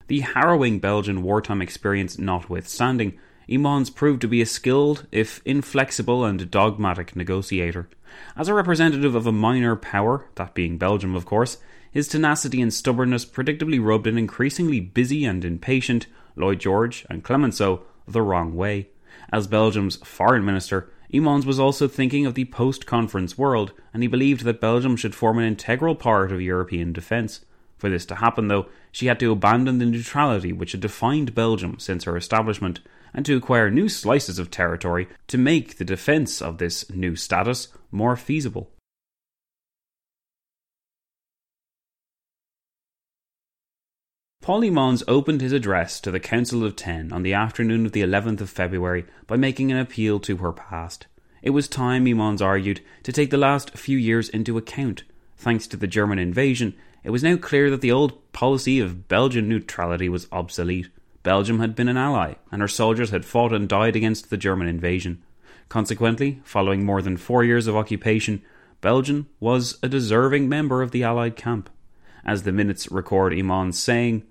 The 0.07 0.21
harrowing 0.21 0.79
Belgian 0.79 1.23
wartime 1.23 1.61
experience 1.61 2.17
notwithstanding, 2.17 3.17
Hymans 3.47 3.93
proved 3.93 4.21
to 4.21 4.27
be 4.27 4.41
a 4.41 4.45
skilled, 4.45 5.07
if 5.11 5.41
inflexible 5.45 6.25
and 6.25 6.49
dogmatic 6.49 7.15
negotiator. 7.15 7.89
As 8.35 8.47
a 8.47 8.53
representative 8.53 9.15
of 9.15 9.25
a 9.25 9.31
minor 9.31 9.75
power, 9.75 10.25
that 10.35 10.53
being 10.53 10.77
Belgium 10.77 11.15
of 11.15 11.25
course, 11.25 11.57
his 11.91 12.07
tenacity 12.07 12.61
and 12.61 12.73
stubbornness 12.73 13.25
predictably 13.25 13.83
rubbed 13.83 14.07
an 14.07 14.17
increasingly 14.17 14.79
busy 14.79 15.25
and 15.25 15.45
impatient 15.45 16.07
Lloyd 16.35 16.59
George 16.59 17.05
and 17.09 17.23
Clemenceau 17.23 17.83
the 18.07 18.21
wrong 18.21 18.55
way. 18.55 18.89
As 19.31 19.47
Belgium's 19.47 19.97
foreign 19.97 20.45
minister, 20.45 20.89
Hymans 21.13 21.45
was 21.45 21.59
also 21.59 21.87
thinking 21.87 22.25
of 22.25 22.35
the 22.35 22.45
post 22.45 22.85
conference 22.85 23.37
world, 23.37 23.73
and 23.93 24.01
he 24.01 24.07
believed 24.07 24.43
that 24.45 24.61
Belgium 24.61 24.95
should 24.95 25.13
form 25.13 25.37
an 25.37 25.45
integral 25.45 25.95
part 25.95 26.31
of 26.31 26.41
European 26.41 26.93
defence. 26.93 27.45
For 27.77 27.89
this 27.89 28.05
to 28.05 28.15
happen, 28.15 28.47
though, 28.47 28.67
she 28.91 29.07
had 29.07 29.19
to 29.19 29.31
abandon 29.31 29.79
the 29.79 29.85
neutrality 29.85 30.53
which 30.53 30.71
had 30.71 30.81
defined 30.81 31.35
Belgium 31.35 31.77
since 31.79 32.05
her 32.05 32.15
establishment, 32.15 32.79
and 33.13 33.25
to 33.25 33.35
acquire 33.35 33.69
new 33.69 33.89
slices 33.89 34.39
of 34.39 34.49
territory 34.49 35.09
to 35.27 35.37
make 35.37 35.77
the 35.77 35.83
defence 35.83 36.41
of 36.41 36.57
this 36.57 36.89
new 36.89 37.15
status 37.15 37.67
more 37.91 38.15
feasible. 38.15 38.71
Paul 44.51 44.63
Hymans 44.63 45.01
opened 45.07 45.39
his 45.39 45.53
address 45.53 46.01
to 46.01 46.11
the 46.11 46.19
Council 46.19 46.65
of 46.65 46.75
Ten 46.75 47.13
on 47.13 47.23
the 47.23 47.33
afternoon 47.33 47.85
of 47.85 47.93
the 47.93 48.01
11th 48.01 48.41
of 48.41 48.49
February 48.49 49.05
by 49.25 49.37
making 49.37 49.71
an 49.71 49.77
appeal 49.77 50.19
to 50.19 50.35
her 50.35 50.51
past. 50.51 51.07
It 51.41 51.51
was 51.51 51.69
time, 51.69 52.03
Hymans 52.03 52.41
argued, 52.41 52.81
to 53.03 53.13
take 53.13 53.29
the 53.29 53.37
last 53.37 53.77
few 53.77 53.97
years 53.97 54.27
into 54.27 54.57
account. 54.57 55.03
Thanks 55.37 55.67
to 55.67 55.77
the 55.77 55.87
German 55.87 56.19
invasion, 56.19 56.75
it 57.01 57.11
was 57.11 57.23
now 57.23 57.37
clear 57.37 57.69
that 57.69 57.79
the 57.79 57.93
old 57.93 58.33
policy 58.33 58.81
of 58.81 59.07
Belgian 59.07 59.47
neutrality 59.47 60.09
was 60.09 60.27
obsolete. 60.33 60.89
Belgium 61.23 61.59
had 61.61 61.73
been 61.73 61.87
an 61.87 61.95
ally, 61.95 62.33
and 62.51 62.61
her 62.61 62.67
soldiers 62.67 63.11
had 63.11 63.23
fought 63.23 63.53
and 63.53 63.69
died 63.69 63.95
against 63.95 64.29
the 64.29 64.35
German 64.35 64.67
invasion. 64.67 65.23
Consequently, 65.69 66.41
following 66.43 66.83
more 66.83 67.01
than 67.01 67.15
four 67.15 67.45
years 67.45 67.67
of 67.67 67.77
occupation, 67.77 68.41
Belgium 68.81 69.29
was 69.39 69.79
a 69.81 69.87
deserving 69.87 70.49
member 70.49 70.81
of 70.81 70.91
the 70.91 71.03
Allied 71.03 71.37
camp. 71.37 71.69
As 72.25 72.43
the 72.43 72.51
minutes 72.51 72.91
record 72.91 73.31
Hymans 73.31 73.75
saying, 73.75 74.23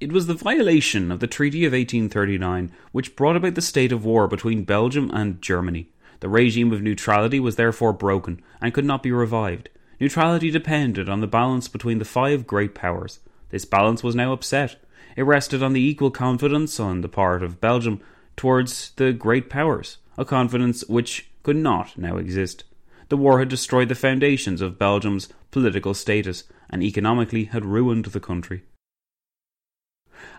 it 0.00 0.12
was 0.12 0.26
the 0.26 0.34
violation 0.34 1.12
of 1.12 1.20
the 1.20 1.26
Treaty 1.26 1.64
of 1.64 1.72
1839 1.72 2.72
which 2.92 3.14
brought 3.16 3.36
about 3.36 3.54
the 3.54 3.62
state 3.62 3.92
of 3.92 4.04
war 4.04 4.26
between 4.26 4.64
Belgium 4.64 5.10
and 5.12 5.40
Germany. 5.40 5.88
The 6.20 6.28
regime 6.28 6.72
of 6.72 6.82
neutrality 6.82 7.38
was 7.38 7.56
therefore 7.56 7.92
broken 7.92 8.42
and 8.60 8.74
could 8.74 8.84
not 8.84 9.02
be 9.02 9.12
revived. 9.12 9.68
Neutrality 10.00 10.50
depended 10.50 11.08
on 11.08 11.20
the 11.20 11.26
balance 11.26 11.68
between 11.68 11.98
the 11.98 12.04
five 12.04 12.46
great 12.46 12.74
powers. 12.74 13.20
This 13.50 13.64
balance 13.64 14.02
was 14.02 14.14
now 14.14 14.32
upset. 14.32 14.76
It 15.16 15.22
rested 15.22 15.62
on 15.62 15.72
the 15.74 15.80
equal 15.80 16.10
confidence 16.10 16.80
on 16.80 17.00
the 17.00 17.08
part 17.08 17.42
of 17.42 17.60
Belgium 17.60 18.00
towards 18.36 18.90
the 18.96 19.12
great 19.12 19.48
powers, 19.48 19.98
a 20.18 20.24
confidence 20.24 20.82
which 20.88 21.30
could 21.44 21.56
not 21.56 21.96
now 21.96 22.16
exist. 22.16 22.64
The 23.10 23.16
war 23.16 23.38
had 23.38 23.48
destroyed 23.48 23.88
the 23.88 23.94
foundations 23.94 24.60
of 24.60 24.78
Belgium's 24.78 25.28
political 25.52 25.94
status 25.94 26.44
and 26.68 26.82
economically 26.82 27.44
had 27.44 27.64
ruined 27.64 28.06
the 28.06 28.20
country. 28.20 28.64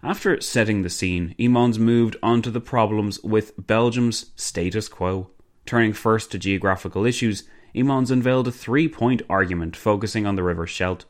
After 0.03 0.39
setting 0.41 0.81
the 0.81 0.89
scene, 0.89 1.35
Hymans 1.39 1.79
moved 1.79 2.15
on 2.21 2.41
to 2.43 2.51
the 2.51 2.61
problems 2.61 3.21
with 3.23 3.53
Belgium's 3.67 4.31
status 4.35 4.87
quo. 4.87 5.29
Turning 5.65 5.93
first 5.93 6.31
to 6.31 6.39
geographical 6.39 7.05
issues, 7.05 7.43
Hymans 7.73 8.11
unveiled 8.11 8.47
a 8.47 8.51
three 8.51 8.87
point 8.87 9.21
argument 9.29 9.75
focusing 9.75 10.25
on 10.25 10.35
the 10.35 10.43
River 10.43 10.65
Scheldt. 10.65 11.05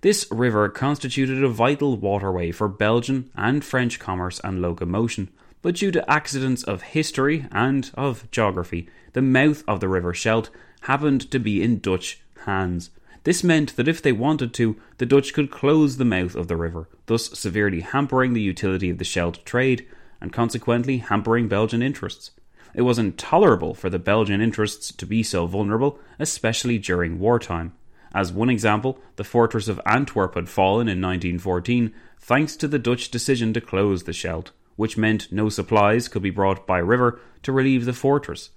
This 0.00 0.26
river 0.30 0.68
constituted 0.68 1.44
a 1.44 1.48
vital 1.48 1.96
waterway 1.96 2.50
for 2.50 2.68
Belgian 2.68 3.30
and 3.36 3.64
French 3.64 3.98
commerce 3.98 4.40
and 4.42 4.60
locomotion, 4.60 5.30
but 5.62 5.76
due 5.76 5.90
to 5.92 6.10
accidents 6.10 6.62
of 6.62 6.82
history 6.82 7.46
and 7.52 7.90
of 7.94 8.30
geography, 8.30 8.88
the 9.12 9.22
mouth 9.22 9.62
of 9.68 9.80
the 9.80 9.88
River 9.88 10.12
Scheldt 10.12 10.50
happened 10.82 11.30
to 11.30 11.38
be 11.38 11.62
in 11.62 11.78
Dutch 11.78 12.20
hands. 12.46 12.90
This 13.24 13.44
meant 13.44 13.76
that 13.76 13.88
if 13.88 14.00
they 14.00 14.12
wanted 14.12 14.54
to, 14.54 14.76
the 14.98 15.06
Dutch 15.06 15.34
could 15.34 15.50
close 15.50 15.96
the 15.96 16.04
mouth 16.04 16.34
of 16.34 16.48
the 16.48 16.56
river, 16.56 16.88
thus 17.06 17.38
severely 17.38 17.80
hampering 17.80 18.32
the 18.32 18.40
utility 18.40 18.88
of 18.88 18.98
the 18.98 19.04
Scheldt 19.04 19.44
trade 19.44 19.86
and 20.20 20.32
consequently 20.32 20.98
hampering 20.98 21.48
Belgian 21.48 21.82
interests. 21.82 22.30
It 22.74 22.82
was 22.82 22.98
intolerable 22.98 23.74
for 23.74 23.90
the 23.90 23.98
Belgian 23.98 24.40
interests 24.40 24.92
to 24.92 25.06
be 25.06 25.22
so 25.22 25.46
vulnerable, 25.46 25.98
especially 26.18 26.78
during 26.78 27.18
wartime. 27.18 27.72
As 28.14 28.32
one 28.32 28.50
example, 28.50 28.98
the 29.16 29.24
fortress 29.24 29.68
of 29.68 29.80
Antwerp 29.86 30.34
had 30.34 30.48
fallen 30.48 30.88
in 30.88 31.00
1914 31.00 31.92
thanks 32.18 32.56
to 32.56 32.68
the 32.68 32.78
Dutch 32.78 33.10
decision 33.10 33.52
to 33.52 33.60
close 33.60 34.04
the 34.04 34.12
Scheldt, 34.12 34.50
which 34.76 34.96
meant 34.96 35.30
no 35.30 35.48
supplies 35.48 36.08
could 36.08 36.22
be 36.22 36.30
brought 36.30 36.66
by 36.66 36.78
river 36.78 37.20
to 37.42 37.52
relieve 37.52 37.84
the 37.84 37.92
fortress. 37.92 38.50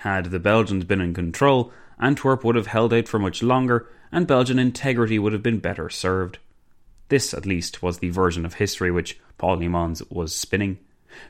Had 0.00 0.26
the 0.26 0.40
Belgians 0.40 0.84
been 0.84 1.00
in 1.00 1.12
control, 1.12 1.72
Antwerp 2.00 2.42
would 2.42 2.56
have 2.56 2.66
held 2.66 2.92
out 2.92 3.06
for 3.06 3.18
much 3.18 3.42
longer, 3.42 3.88
and 4.10 4.26
Belgian 4.26 4.58
integrity 4.58 5.18
would 5.18 5.32
have 5.32 5.42
been 5.42 5.58
better 5.58 5.88
served. 5.88 6.38
This, 7.08 7.34
at 7.34 7.46
least, 7.46 7.82
was 7.82 7.98
the 7.98 8.10
version 8.10 8.46
of 8.46 8.54
history 8.54 8.90
which 8.90 9.18
Paul 9.36 9.58
Hymans 9.58 10.02
was 10.10 10.34
spinning. 10.34 10.78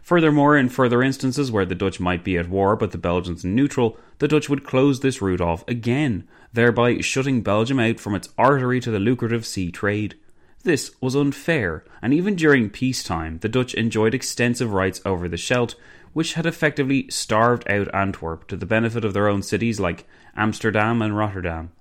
Furthermore, 0.02 0.56
in 0.56 0.68
further 0.68 1.02
instances 1.02 1.50
where 1.50 1.64
the 1.64 1.74
Dutch 1.74 2.00
might 2.00 2.22
be 2.22 2.36
at 2.36 2.48
war 2.48 2.76
but 2.76 2.92
the 2.92 2.98
Belgians 2.98 3.44
neutral, 3.44 3.98
the 4.18 4.28
Dutch 4.28 4.48
would 4.48 4.64
close 4.64 5.00
this 5.00 5.22
route 5.22 5.40
off 5.40 5.66
again, 5.66 6.28
thereby 6.52 6.98
shutting 6.98 7.42
Belgium 7.42 7.80
out 7.80 7.98
from 7.98 8.14
its 8.14 8.28
artery 8.36 8.78
to 8.80 8.90
the 8.90 8.98
lucrative 8.98 9.46
sea 9.46 9.70
trade. 9.70 10.16
This 10.62 10.94
was 11.00 11.16
unfair, 11.16 11.84
and 12.02 12.12
even 12.12 12.36
during 12.36 12.68
peacetime, 12.68 13.38
the 13.38 13.48
Dutch 13.48 13.72
enjoyed 13.72 14.14
extensive 14.14 14.74
rights 14.74 15.00
over 15.06 15.26
the 15.26 15.38
Scheldt, 15.38 15.74
which 16.12 16.34
had 16.34 16.46
effectively 16.46 17.08
starved 17.10 17.68
out 17.70 17.94
Antwerp 17.94 18.46
to 18.48 18.56
the 18.56 18.66
benefit 18.66 19.04
of 19.04 19.14
their 19.14 19.28
own 19.28 19.42
cities 19.42 19.80
like 19.80 20.06
Amsterdam 20.36 21.02
and 21.02 21.16
Rotterdam. 21.16 21.72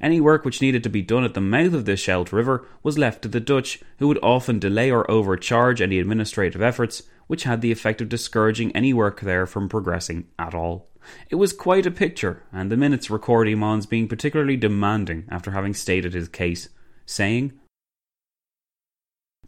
Any 0.00 0.20
work 0.20 0.44
which 0.44 0.60
needed 0.60 0.82
to 0.84 0.88
be 0.88 1.02
done 1.02 1.24
at 1.24 1.34
the 1.34 1.40
mouth 1.40 1.74
of 1.74 1.84
the 1.84 1.96
Scheldt 1.96 2.32
River 2.32 2.66
was 2.82 2.98
left 2.98 3.22
to 3.22 3.28
the 3.28 3.40
Dutch, 3.40 3.80
who 3.98 4.06
would 4.08 4.20
often 4.22 4.58
delay 4.58 4.90
or 4.90 5.10
overcharge 5.10 5.80
any 5.80 5.98
administrative 5.98 6.62
efforts, 6.62 7.02
which 7.26 7.44
had 7.44 7.60
the 7.60 7.72
effect 7.72 8.00
of 8.00 8.08
discouraging 8.08 8.70
any 8.72 8.92
work 8.92 9.20
there 9.20 9.46
from 9.46 9.68
progressing 9.68 10.28
at 10.38 10.54
all. 10.54 10.88
It 11.28 11.36
was 11.36 11.52
quite 11.52 11.86
a 11.86 11.90
picture, 11.90 12.42
and 12.52 12.70
the 12.70 12.76
minutes 12.76 13.10
record 13.10 13.48
Hymans 13.48 13.88
being 13.88 14.08
particularly 14.08 14.56
demanding 14.56 15.24
after 15.28 15.50
having 15.50 15.74
stated 15.74 16.14
his 16.14 16.28
case, 16.28 16.68
saying, 17.04 17.52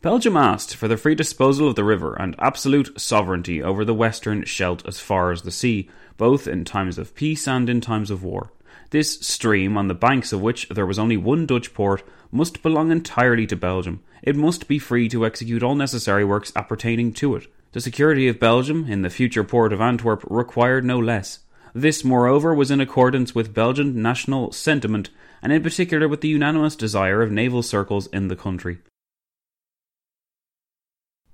Belgium 0.03 0.37
asked 0.37 0.77
for 0.77 0.89
the 0.89 0.97
free 0.97 1.15
disposal 1.15 1.69
of 1.69 1.75
the 1.75 1.83
river 1.83 2.15
and 2.15 2.37
absolute 2.39 3.01
sovereignty 3.01 3.63
over 3.63 3.85
the 3.85 3.95
western 3.95 4.45
Scheldt 4.45 4.87
as 4.87 5.01
far 5.01 5.33
as 5.33 5.43
the 5.43 5.51
sea, 5.51 5.89
both 6.17 6.47
in 6.47 6.65
times 6.65 6.99
of 6.99 7.15
peace 7.15 7.49
and 7.49 7.69
in 7.69 7.81
times 7.81 8.11
of 8.11 8.23
war. 8.23 8.53
This 8.91 9.19
stream, 9.21 9.77
on 9.77 9.89
the 9.89 9.95
banks 9.95 10.33
of 10.33 10.43
which 10.43 10.69
there 10.69 10.87
was 10.87 10.99
only 10.99 11.17
one 11.17 11.47
Dutch 11.47 11.73
port, 11.75 12.03
must 12.31 12.63
belong 12.63 12.93
entirely 12.93 13.47
to 13.47 13.57
Belgium. 13.57 14.03
It 14.23 14.37
must 14.37 14.69
be 14.69 14.79
free 14.79 15.09
to 15.09 15.25
execute 15.25 15.63
all 15.63 15.75
necessary 15.75 16.25
works 16.25 16.53
appertaining 16.55 17.13
to 17.15 17.35
it. 17.37 17.47
The 17.73 17.81
security 17.81 18.29
of 18.29 18.39
Belgium 18.39 18.87
in 18.89 19.03
the 19.03 19.11
future 19.11 19.45
port 19.45 19.73
of 19.73 19.81
Antwerp 19.81 20.25
required 20.29 20.85
no 20.85 20.99
less. 20.99 21.41
This, 21.75 22.05
moreover, 22.05 22.55
was 22.55 22.71
in 22.71 22.81
accordance 22.81 23.35
with 23.35 23.55
Belgian 23.55 24.01
national 24.03 24.53
sentiment, 24.53 25.11
and 25.43 25.53
in 25.53 25.63
particular 25.63 26.07
with 26.07 26.21
the 26.21 26.29
unanimous 26.29 26.77
desire 26.77 27.23
of 27.23 27.33
naval 27.33 27.63
circles 27.63 28.07
in 28.09 28.29
the 28.29 28.37
country. 28.37 28.79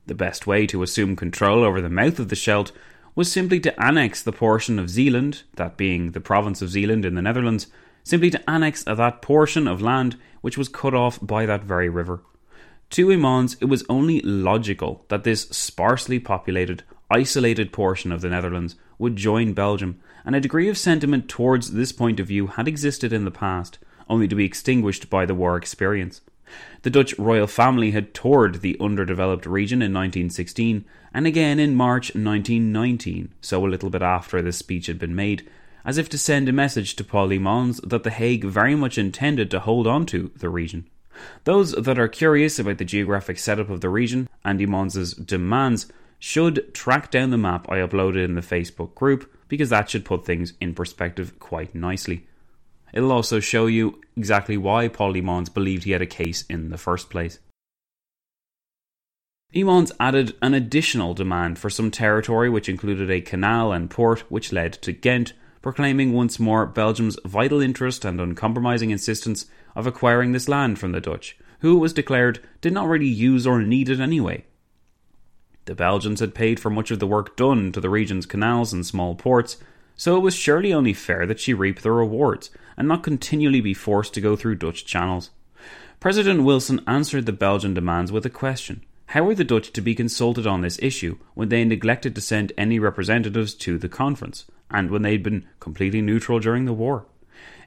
The 0.06 0.14
best 0.14 0.46
way 0.46 0.66
to 0.66 0.82
assume 0.82 1.14
control 1.16 1.62
over 1.62 1.80
the 1.80 1.88
mouth 1.88 2.18
of 2.18 2.28
the 2.28 2.36
Scheldt 2.36 2.72
was 3.14 3.30
simply 3.30 3.60
to 3.60 3.80
annex 3.82 4.22
the 4.22 4.32
portion 4.32 4.78
of 4.78 4.90
Zeeland, 4.90 5.42
that 5.56 5.76
being 5.76 6.10
the 6.10 6.20
province 6.20 6.60
of 6.62 6.70
Zeeland 6.70 7.04
in 7.04 7.14
the 7.14 7.22
Netherlands, 7.22 7.68
simply 8.02 8.30
to 8.30 8.50
annex 8.50 8.82
that 8.84 9.22
portion 9.22 9.68
of 9.68 9.82
land 9.82 10.16
which 10.40 10.58
was 10.58 10.68
cut 10.68 10.94
off 10.94 11.18
by 11.22 11.46
that 11.46 11.62
very 11.62 11.88
river. 11.88 12.22
To 12.90 13.06
Hymans, 13.06 13.56
it 13.60 13.66
was 13.66 13.84
only 13.88 14.20
logical 14.20 15.04
that 15.08 15.24
this 15.24 15.42
sparsely 15.50 16.18
populated, 16.18 16.82
isolated 17.10 17.72
portion 17.72 18.12
of 18.12 18.20
the 18.20 18.28
Netherlands 18.28 18.76
would 18.98 19.16
join 19.16 19.52
Belgium, 19.52 20.00
and 20.24 20.34
a 20.34 20.40
degree 20.40 20.68
of 20.68 20.76
sentiment 20.76 21.28
towards 21.28 21.72
this 21.72 21.92
point 21.92 22.20
of 22.20 22.26
view 22.26 22.48
had 22.48 22.68
existed 22.68 23.12
in 23.12 23.24
the 23.24 23.30
past, 23.30 23.78
only 24.08 24.28
to 24.28 24.34
be 24.34 24.44
extinguished 24.44 25.08
by 25.08 25.24
the 25.24 25.34
war 25.34 25.56
experience. 25.56 26.20
The 26.82 26.90
Dutch 26.90 27.16
royal 27.18 27.46
family 27.46 27.92
had 27.92 28.14
toured 28.14 28.60
the 28.60 28.76
underdeveloped 28.80 29.46
region 29.46 29.82
in 29.82 29.92
1916 29.92 30.84
and 31.14 31.26
again 31.26 31.58
in 31.58 31.74
March 31.74 32.14
1919, 32.14 33.32
so 33.40 33.64
a 33.64 33.68
little 33.68 33.90
bit 33.90 34.02
after 34.02 34.40
this 34.40 34.56
speech 34.56 34.86
had 34.86 34.98
been 34.98 35.14
made, 35.14 35.48
as 35.84 35.98
if 35.98 36.08
to 36.08 36.18
send 36.18 36.48
a 36.48 36.52
message 36.52 36.96
to 36.96 37.04
Paul 37.04 37.28
Hymans 37.28 37.86
that 37.88 38.02
The 38.02 38.10
Hague 38.10 38.44
very 38.44 38.74
much 38.74 38.98
intended 38.98 39.50
to 39.50 39.60
hold 39.60 39.86
on 39.86 40.06
to 40.06 40.30
the 40.36 40.48
region. 40.48 40.86
Those 41.44 41.72
that 41.72 41.98
are 41.98 42.08
curious 42.08 42.58
about 42.58 42.78
the 42.78 42.84
geographic 42.84 43.38
setup 43.38 43.68
of 43.68 43.80
the 43.80 43.88
region 43.88 44.28
and 44.44 44.58
Hymans's 44.58 45.12
demands 45.14 45.86
should 46.18 46.72
track 46.72 47.10
down 47.10 47.30
the 47.30 47.38
map 47.38 47.66
I 47.68 47.76
uploaded 47.76 48.24
in 48.24 48.34
the 48.34 48.40
Facebook 48.40 48.94
group 48.94 49.30
because 49.48 49.70
that 49.70 49.90
should 49.90 50.04
put 50.04 50.24
things 50.24 50.54
in 50.60 50.72
perspective 50.72 51.38
quite 51.38 51.74
nicely. 51.74 52.26
It'll 52.92 53.12
also 53.12 53.40
show 53.40 53.66
you 53.66 54.00
exactly 54.16 54.57
why 54.57 54.88
Paul 54.88 55.14
Hymans 55.14 55.52
believed 55.52 55.85
he 55.85 55.92
had 55.92 56.02
a 56.02 56.07
case 56.07 56.44
in 56.48 56.70
the 56.70 56.78
first 56.78 57.09
place. 57.11 57.38
Hymans 59.55 59.92
added 60.00 60.35
an 60.40 60.55
additional 60.55 61.12
demand 61.14 61.59
for 61.59 61.68
some 61.68 61.90
territory 61.90 62.48
which 62.48 62.68
included 62.68 63.11
a 63.11 63.20
canal 63.20 63.72
and 63.72 63.90
port 63.90 64.20
which 64.31 64.52
led 64.52 64.72
to 64.74 64.92
Ghent, 64.92 65.35
proclaiming 65.61 66.12
once 66.12 66.40
more 66.40 66.66
Belgium's 66.66 67.18
vital 67.24 67.61
interest 67.61 68.05
and 68.05 68.20
uncompromising 68.20 68.90
insistence 68.90 69.46
of 69.76 69.87
acquiring 69.87 70.33
this 70.33 70.48
land 70.48 70.78
from 70.78 70.92
the 70.92 71.00
Dutch, 71.00 71.37
who, 71.61 71.76
it 71.76 71.81
was 71.81 71.92
declared, 71.92 72.40
did 72.61 72.72
not 72.72 72.88
really 72.88 73.07
use 73.07 73.46
or 73.46 73.62
need 73.62 73.88
it 73.88 74.00
anyway. 74.00 74.44
The 75.66 75.74
Belgians 75.74 76.20
had 76.20 76.35
paid 76.35 76.59
for 76.59 76.70
much 76.70 76.90
of 76.90 76.98
the 76.98 77.07
work 77.07 77.37
done 77.37 77.72
to 77.72 77.81
the 77.81 77.90
region's 77.90 78.26
canals 78.26 78.72
and 78.72 78.85
small 78.85 79.14
ports, 79.14 79.59
so 79.96 80.16
it 80.16 80.20
was 80.20 80.35
surely 80.35 80.72
only 80.72 80.92
fair 80.92 81.26
that 81.26 81.40
she 81.40 81.55
reap 81.55 81.81
the 81.81 81.90
rewards 81.90 82.50
and 82.76 82.88
not 82.88 83.02
continually 83.02 83.61
be 83.61 83.74
forced 83.74 84.14
to 84.14 84.20
go 84.20 84.37
through 84.37 84.57
Dutch 84.57 84.85
channels. 84.85 85.31
President 86.00 86.42
Wilson 86.42 86.81
answered 86.87 87.26
the 87.26 87.33
Belgian 87.33 87.74
demands 87.74 88.11
with 88.11 88.26
a 88.26 88.31
question. 88.31 88.83
How 89.07 89.24
were 89.24 89.35
the 89.35 89.44
Dutch 89.44 89.72
to 89.74 89.81
be 89.81 89.94
consulted 89.94 90.46
on 90.46 90.62
this 90.62 90.78
issue 90.81 91.18
when 91.35 91.48
they 91.48 91.64
neglected 91.64 92.14
to 92.14 92.20
send 92.20 92.52
any 92.57 92.78
representatives 92.78 93.55
to 93.55 93.78
the 93.78 93.88
conference, 93.88 94.46
and 94.70 94.90
when 94.90 95.02
they 95.02 95.12
had 95.12 95.22
been 95.22 95.46
completely 95.61 96.00
neutral 96.00 96.40
during 96.40 96.64
the 96.64 96.72
war? 96.72 97.07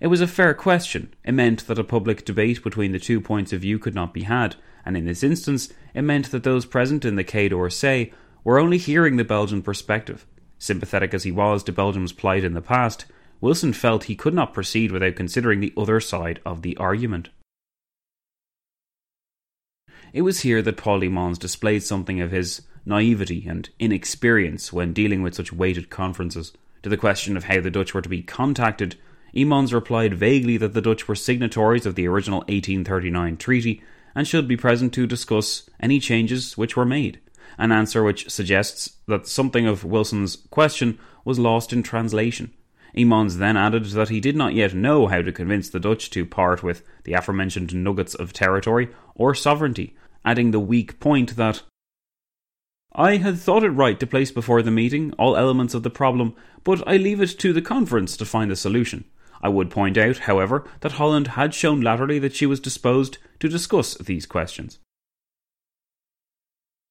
It 0.02 0.08
was 0.08 0.22
a 0.22 0.28
fair 0.28 0.54
question. 0.54 1.14
It 1.24 1.34
meant 1.34 1.68
that 1.68 1.80
a 1.80 1.84
public 1.84 2.26
debate 2.26 2.64
between 2.64 2.92
the 2.92 3.00
two 3.00 3.22
points 3.22 3.54
of 3.54 3.62
view 3.62 3.80
could 3.80 3.96
not 3.96 4.14
be 4.14 4.24
had, 4.24 4.56
and 4.86 4.98
in 4.98 5.06
this 5.06 5.24
instance, 5.24 5.72
it 5.94 6.02
meant 6.02 6.32
that 6.32 6.44
those 6.44 6.66
present 6.66 7.06
in 7.06 7.16
the 7.16 7.24
Quai 7.24 7.48
d'Orsay 7.48 8.12
were 8.44 8.60
only 8.60 8.78
hearing 8.78 9.18
the 9.18 9.24
Belgian 9.24 9.62
perspective. 9.62 10.26
Sympathetic 10.66 11.14
as 11.14 11.22
he 11.22 11.32
was 11.32 11.64
to 11.64 11.72
Belgium's 11.72 12.12
plight 12.12 12.44
in 12.44 12.56
the 12.56 12.62
past, 12.62 13.06
Wilson 13.40 13.72
felt 13.72 14.06
he 14.06 14.16
could 14.16 14.34
not 14.34 14.52
proceed 14.52 14.92
without 14.92 15.16
considering 15.16 15.60
the 15.60 15.74
other 15.78 16.00
side 16.00 16.40
of 16.44 16.64
the 16.64 16.76
argument. 16.78 17.30
It 20.12 20.24
was 20.24 20.40
here 20.40 20.64
that 20.64 20.78
Paul 20.78 21.02
Hymans 21.02 21.38
displayed 21.38 21.84
something 21.84 22.20
of 22.20 22.32
his 22.32 22.64
naivety 22.84 23.46
and 23.48 23.70
inexperience 23.78 24.74
when 24.74 24.92
dealing 24.92 25.22
with 25.22 25.36
such 25.36 25.54
weighted 25.54 25.92
conferences. 25.92 26.52
To 26.82 26.90
the 26.90 26.98
question 26.98 27.38
of 27.38 27.44
how 27.44 27.62
the 27.62 27.70
Dutch 27.70 27.94
were 27.94 28.02
to 28.02 28.10
be 28.10 28.24
contacted, 28.24 28.96
Hymans 29.36 29.72
replied 29.72 30.16
vaguely 30.16 30.58
that 30.58 30.74
the 30.74 30.82
Dutch 30.82 31.08
were 31.08 31.14
signatories 31.14 31.86
of 31.86 31.94
the 31.94 32.08
original 32.08 32.40
1839 32.40 33.38
treaty 33.38 33.84
and 34.16 34.28
should 34.28 34.48
be 34.48 34.58
present 34.58 34.94
to 34.94 35.06
discuss 35.06 35.70
any 35.80 36.00
changes 36.00 36.58
which 36.58 36.76
were 36.76 36.86
made, 36.86 37.20
an 37.58 37.72
answer 37.72 38.04
which 38.04 38.30
suggests 38.30 38.98
that 39.08 39.28
something 39.28 39.66
of 39.68 39.84
Wilson's 39.84 40.36
question 40.50 41.00
was 41.24 41.40
lost 41.40 41.74
in 41.74 41.84
translation. 41.84 42.54
Hymans 42.96 43.38
then 43.38 43.58
added 43.58 43.86
that 43.86 44.10
he 44.10 44.22
did 44.22 44.36
not 44.36 44.54
yet 44.54 44.74
know 44.74 45.08
how 45.08 45.22
to 45.22 45.32
convince 45.32 45.70
the 45.70 45.80
Dutch 45.80 46.10
to 46.12 46.26
part 46.26 46.64
with 46.64 46.84
the 47.04 47.14
aforementioned 47.14 47.74
nuggets 47.74 48.16
of 48.16 48.32
territory 48.32 48.90
or 49.16 49.36
sovereignty, 49.36 49.96
adding 50.24 50.52
the 50.52 50.60
weak 50.60 51.00
point 51.00 51.36
that 51.36 51.64
I 52.94 53.18
had 53.18 53.38
thought 53.38 53.66
it 53.66 53.72
right 53.72 54.00
to 54.00 54.08
place 54.08 54.32
before 54.32 54.62
the 54.62 54.72
meeting 54.72 55.12
all 55.20 55.36
elements 55.36 55.74
of 55.74 55.84
the 55.84 55.90
problem, 55.90 56.34
but 56.64 56.82
I 56.88 56.96
leave 56.96 57.20
it 57.20 57.38
to 57.40 57.52
the 57.52 57.62
conference 57.62 58.16
to 58.16 58.26
find 58.26 58.50
a 58.52 58.56
solution. 58.56 59.04
I 59.42 59.50
would 59.50 59.70
point 59.70 59.98
out, 59.98 60.20
however, 60.20 60.66
that 60.80 60.94
Holland 60.94 61.28
had 61.28 61.54
shown 61.54 61.82
latterly 61.82 62.20
that 62.20 62.34
she 62.34 62.46
was 62.46 62.62
disposed 62.62 63.18
to 63.42 63.50
discuss 63.50 63.96
these 63.96 64.26
questions. 64.26 64.80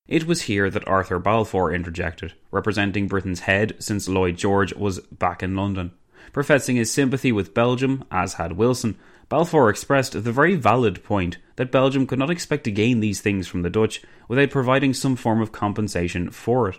It 0.06 0.26
was 0.26 0.42
here 0.42 0.68
that 0.68 0.86
Arthur 0.86 1.18
Balfour 1.18 1.72
interjected, 1.72 2.34
representing 2.50 3.08
Britain's 3.08 3.40
head 3.40 3.74
since 3.78 4.08
Lloyd 4.08 4.36
George 4.36 4.74
was 4.74 5.00
back 5.00 5.42
in 5.42 5.56
London. 5.56 5.92
Professing 6.32 6.76
his 6.76 6.92
sympathy 6.92 7.32
with 7.32 7.54
Belgium, 7.54 8.04
as 8.10 8.34
had 8.34 8.52
Wilson, 8.52 8.98
Balfour 9.30 9.70
expressed 9.70 10.12
the 10.12 10.32
very 10.32 10.56
valid 10.56 11.02
point 11.02 11.38
that 11.56 11.72
Belgium 11.72 12.06
could 12.06 12.18
not 12.18 12.30
expect 12.30 12.64
to 12.64 12.70
gain 12.70 13.00
these 13.00 13.22
things 13.22 13.48
from 13.48 13.62
the 13.62 13.70
Dutch 13.70 14.02
without 14.28 14.50
providing 14.50 14.92
some 14.92 15.16
form 15.16 15.40
of 15.40 15.52
compensation 15.52 16.30
for 16.30 16.68
it. 16.68 16.76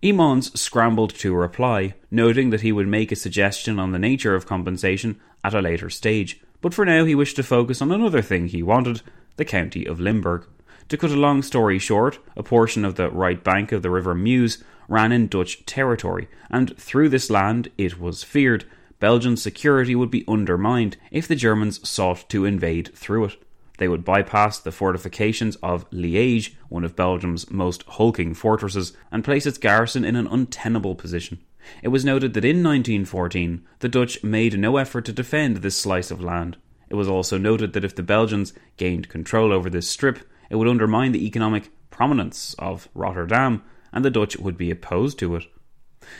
Hymans 0.00 0.56
scrambled 0.56 1.14
to 1.16 1.34
reply, 1.34 1.94
noting 2.08 2.50
that 2.50 2.60
he 2.60 2.70
would 2.70 2.86
make 2.86 3.10
a 3.10 3.16
suggestion 3.16 3.80
on 3.80 3.90
the 3.90 3.98
nature 3.98 4.36
of 4.36 4.46
compensation 4.46 5.18
at 5.42 5.54
a 5.54 5.60
later 5.60 5.90
stage, 5.90 6.40
but 6.60 6.72
for 6.72 6.84
now 6.84 7.04
he 7.04 7.16
wished 7.16 7.34
to 7.36 7.42
focus 7.42 7.82
on 7.82 7.90
another 7.90 8.22
thing 8.22 8.46
he 8.46 8.62
wanted 8.62 9.02
the 9.36 9.44
county 9.44 9.84
of 9.84 9.98
Limburg. 9.98 10.46
To 10.88 10.96
cut 10.96 11.10
a 11.10 11.16
long 11.16 11.42
story 11.42 11.78
short, 11.78 12.18
a 12.34 12.42
portion 12.42 12.82
of 12.82 12.94
the 12.94 13.10
right 13.10 13.42
bank 13.44 13.72
of 13.72 13.82
the 13.82 13.90
River 13.90 14.14
Meuse 14.14 14.64
ran 14.88 15.12
in 15.12 15.26
Dutch 15.26 15.66
territory, 15.66 16.28
and 16.50 16.74
through 16.78 17.10
this 17.10 17.28
land, 17.28 17.70
it 17.76 18.00
was 18.00 18.22
feared, 18.22 18.64
Belgian 18.98 19.36
security 19.36 19.94
would 19.94 20.10
be 20.10 20.24
undermined 20.26 20.96
if 21.10 21.28
the 21.28 21.36
Germans 21.36 21.86
sought 21.86 22.28
to 22.30 22.46
invade 22.46 22.94
through 22.94 23.26
it. 23.26 23.36
They 23.76 23.86
would 23.86 24.04
bypass 24.04 24.58
the 24.58 24.72
fortifications 24.72 25.56
of 25.56 25.88
Liège, 25.90 26.54
one 26.70 26.84
of 26.84 26.96
Belgium's 26.96 27.50
most 27.50 27.84
hulking 27.84 28.32
fortresses, 28.32 28.94
and 29.12 29.22
place 29.22 29.44
its 29.44 29.58
garrison 29.58 30.06
in 30.06 30.16
an 30.16 30.26
untenable 30.26 30.94
position. 30.94 31.38
It 31.82 31.88
was 31.88 32.04
noted 32.04 32.32
that 32.32 32.46
in 32.46 32.64
1914 32.64 33.62
the 33.80 33.90
Dutch 33.90 34.24
made 34.24 34.58
no 34.58 34.78
effort 34.78 35.04
to 35.04 35.12
defend 35.12 35.58
this 35.58 35.76
slice 35.76 36.10
of 36.10 36.22
land. 36.22 36.56
It 36.88 36.94
was 36.94 37.08
also 37.08 37.36
noted 37.36 37.74
that 37.74 37.84
if 37.84 37.94
the 37.94 38.02
Belgians 38.02 38.54
gained 38.78 39.10
control 39.10 39.52
over 39.52 39.68
this 39.68 39.88
strip, 39.88 40.20
it 40.50 40.56
would 40.56 40.68
undermine 40.68 41.12
the 41.12 41.26
economic 41.26 41.70
prominence 41.90 42.54
of 42.58 42.88
Rotterdam, 42.94 43.62
and 43.92 44.04
the 44.04 44.10
Dutch 44.10 44.36
would 44.36 44.56
be 44.56 44.70
opposed 44.70 45.18
to 45.18 45.36
it. 45.36 45.44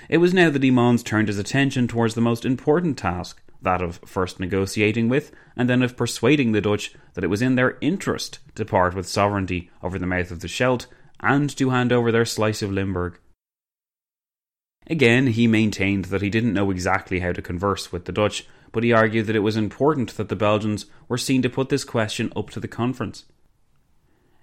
It 0.09 0.19
was 0.19 0.35
now 0.35 0.51
that 0.51 0.63
Hymans 0.63 1.05
turned 1.05 1.29
his 1.29 1.39
attention 1.39 1.89
towards 1.89 2.15
the 2.15 2.21
most 2.21 2.45
important 2.45 2.99
task, 2.99 3.43
that 3.63 3.83
of 3.83 4.01
first 4.05 4.39
negotiating 4.39 5.09
with, 5.09 5.33
and 5.57 5.69
then 5.69 5.83
of 5.83 5.97
persuading 5.97 6.53
the 6.53 6.61
Dutch 6.61 6.95
that 7.15 7.25
it 7.25 7.29
was 7.29 7.43
in 7.43 7.55
their 7.55 7.79
interest 7.81 8.39
to 8.55 8.65
part 8.65 8.95
with 8.95 9.09
sovereignty 9.09 9.71
over 9.83 9.99
the 9.99 10.07
mouth 10.07 10.31
of 10.31 10.41
the 10.41 10.49
Scheldt 10.49 10.87
and 11.21 11.55
to 11.57 11.71
hand 11.71 11.93
over 11.93 12.13
their 12.13 12.25
slice 12.25 12.63
of 12.63 12.73
Limburg. 12.73 13.19
Again, 14.87 15.29
he 15.29 15.47
maintained 15.47 16.07
that 16.07 16.23
he 16.23 16.31
didn't 16.31 16.55
know 16.55 16.71
exactly 16.71 17.21
how 17.21 17.33
to 17.33 17.43
converse 17.43 17.93
with 17.93 18.07
the 18.07 18.13
Dutch, 18.13 18.47
but 18.73 18.85
he 18.85 18.93
argued 18.93 19.27
that 19.27 19.37
it 19.37 19.41
was 19.41 19.57
important 19.57 20.17
that 20.17 20.29
the 20.29 20.37
Belgians 20.37 20.87
were 21.09 21.19
seen 21.19 21.43
to 21.43 21.51
put 21.51 21.69
this 21.69 21.85
question 21.85 22.33
up 22.35 22.51
to 22.51 22.61
the 22.61 22.69
conference. 22.69 23.25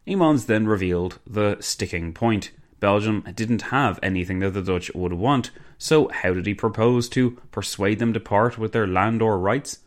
Hymans 0.07 0.45
then 0.45 0.67
revealed 0.67 1.19
the 1.25 1.57
sticking 1.59 2.13
point. 2.13 2.51
Belgium 2.79 3.23
didn't 3.33 3.63
have 3.63 3.99
anything 4.03 4.39
that 4.39 4.51
the 4.51 4.61
Dutch 4.61 4.91
would 4.93 5.13
want, 5.13 5.49
so 5.77 6.09
how 6.09 6.33
did 6.33 6.45
he 6.45 6.53
propose 6.53 7.09
to 7.09 7.31
persuade 7.51 7.99
them 7.99 8.13
to 8.13 8.19
part 8.19 8.57
with 8.57 8.71
their 8.71 8.85
land 8.85 9.21
or 9.21 9.39
rights? 9.39 9.79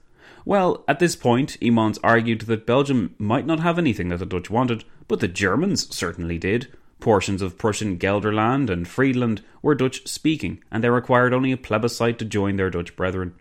Well, 0.44 0.82
at 0.88 0.98
this 0.98 1.14
point, 1.14 1.58
Hymans 1.60 1.98
argued 2.02 2.42
that 2.42 2.66
Belgium 2.66 3.14
might 3.18 3.46
not 3.46 3.60
have 3.60 3.78
anything 3.78 4.08
that 4.08 4.16
the 4.16 4.26
Dutch 4.26 4.50
wanted, 4.50 4.84
but 5.06 5.20
the 5.20 5.28
Germans 5.28 5.94
certainly 5.94 6.38
did. 6.38 6.68
Portions 7.00 7.42
of 7.42 7.58
Prussian 7.58 7.98
Gelderland 7.98 8.70
and 8.70 8.88
Friesland 8.88 9.42
were 9.62 9.74
Dutch 9.74 10.08
speaking, 10.08 10.62
and 10.70 10.82
they 10.82 10.90
required 10.90 11.32
only 11.32 11.52
a 11.52 11.56
plebiscite 11.56 12.18
to 12.18 12.24
join 12.24 12.56
their 12.56 12.70
Dutch 12.70 12.96
brethren. 12.96 13.34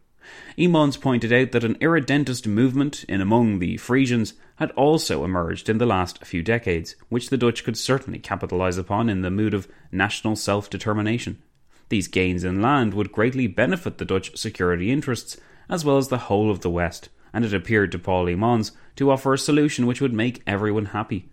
Hymans 0.57 0.99
pointed 0.99 1.31
out 1.31 1.51
that 1.51 1.63
an 1.63 1.77
irredentist 1.81 2.47
movement 2.47 3.03
in 3.07 3.21
among 3.21 3.59
the 3.59 3.77
Frisians 3.77 4.33
had 4.55 4.71
also 4.71 5.23
emerged 5.23 5.69
in 5.69 5.77
the 5.77 5.85
last 5.85 6.25
few 6.25 6.41
decades, 6.41 6.95
which 7.09 7.29
the 7.29 7.37
Dutch 7.37 7.63
could 7.63 7.77
certainly 7.77 8.19
capitalise 8.19 8.77
upon 8.77 9.09
in 9.09 9.21
the 9.21 9.29
mood 9.29 9.53
of 9.53 9.67
national 9.91 10.35
self 10.35 10.69
determination. 10.69 11.41
These 11.89 12.07
gains 12.07 12.43
in 12.43 12.61
land 12.61 12.93
would 12.93 13.11
greatly 13.11 13.47
benefit 13.47 13.97
the 13.97 14.05
Dutch 14.05 14.35
security 14.35 14.91
interests, 14.91 15.37
as 15.69 15.85
well 15.85 15.97
as 15.97 16.07
the 16.07 16.17
whole 16.17 16.49
of 16.49 16.61
the 16.61 16.69
West, 16.69 17.09
and 17.31 17.45
it 17.45 17.53
appeared 17.53 17.91
to 17.91 17.99
Paul 17.99 18.25
Hymans 18.25 18.71
to 18.95 19.11
offer 19.11 19.33
a 19.33 19.37
solution 19.37 19.85
which 19.85 20.01
would 20.01 20.13
make 20.13 20.41
everyone 20.47 20.87
happy. 20.87 21.29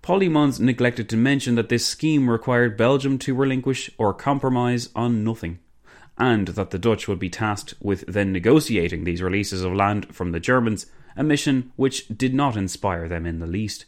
Paul 0.00 0.20
Hymans 0.20 0.58
neglected 0.58 1.08
to 1.10 1.16
mention 1.16 1.54
that 1.56 1.68
this 1.68 1.86
scheme 1.86 2.30
required 2.30 2.76
Belgium 2.76 3.18
to 3.18 3.34
relinquish 3.34 3.90
or 3.98 4.14
compromise 4.14 4.88
on 4.96 5.22
nothing 5.22 5.58
and 6.18 6.48
that 6.48 6.70
the 6.70 6.78
Dutch 6.78 7.06
would 7.06 7.18
be 7.18 7.30
tasked 7.30 7.74
with 7.80 8.04
then 8.06 8.32
negotiating 8.32 9.04
these 9.04 9.22
releases 9.22 9.62
of 9.62 9.72
land 9.72 10.14
from 10.14 10.32
the 10.32 10.40
Germans, 10.40 10.86
a 11.16 11.22
mission 11.22 11.72
which 11.76 12.08
did 12.08 12.34
not 12.34 12.56
inspire 12.56 13.08
them 13.08 13.24
in 13.24 13.38
the 13.38 13.46
least. 13.46 13.86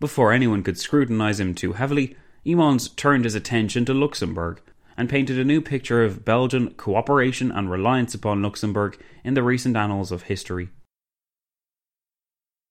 Before 0.00 0.32
anyone 0.32 0.62
could 0.62 0.78
scrutinise 0.78 1.38
him 1.38 1.54
too 1.54 1.74
heavily, 1.74 2.16
Hymans 2.44 2.94
turned 2.96 3.24
his 3.24 3.34
attention 3.34 3.84
to 3.84 3.94
Luxembourg 3.94 4.60
and 4.96 5.08
painted 5.08 5.38
a 5.38 5.44
new 5.44 5.60
picture 5.60 6.04
of 6.04 6.24
Belgian 6.24 6.70
cooperation 6.74 7.50
and 7.50 7.70
reliance 7.70 8.14
upon 8.14 8.42
Luxembourg 8.42 9.00
in 9.22 9.34
the 9.34 9.42
recent 9.42 9.76
annals 9.76 10.12
of 10.12 10.24
history. 10.24 10.68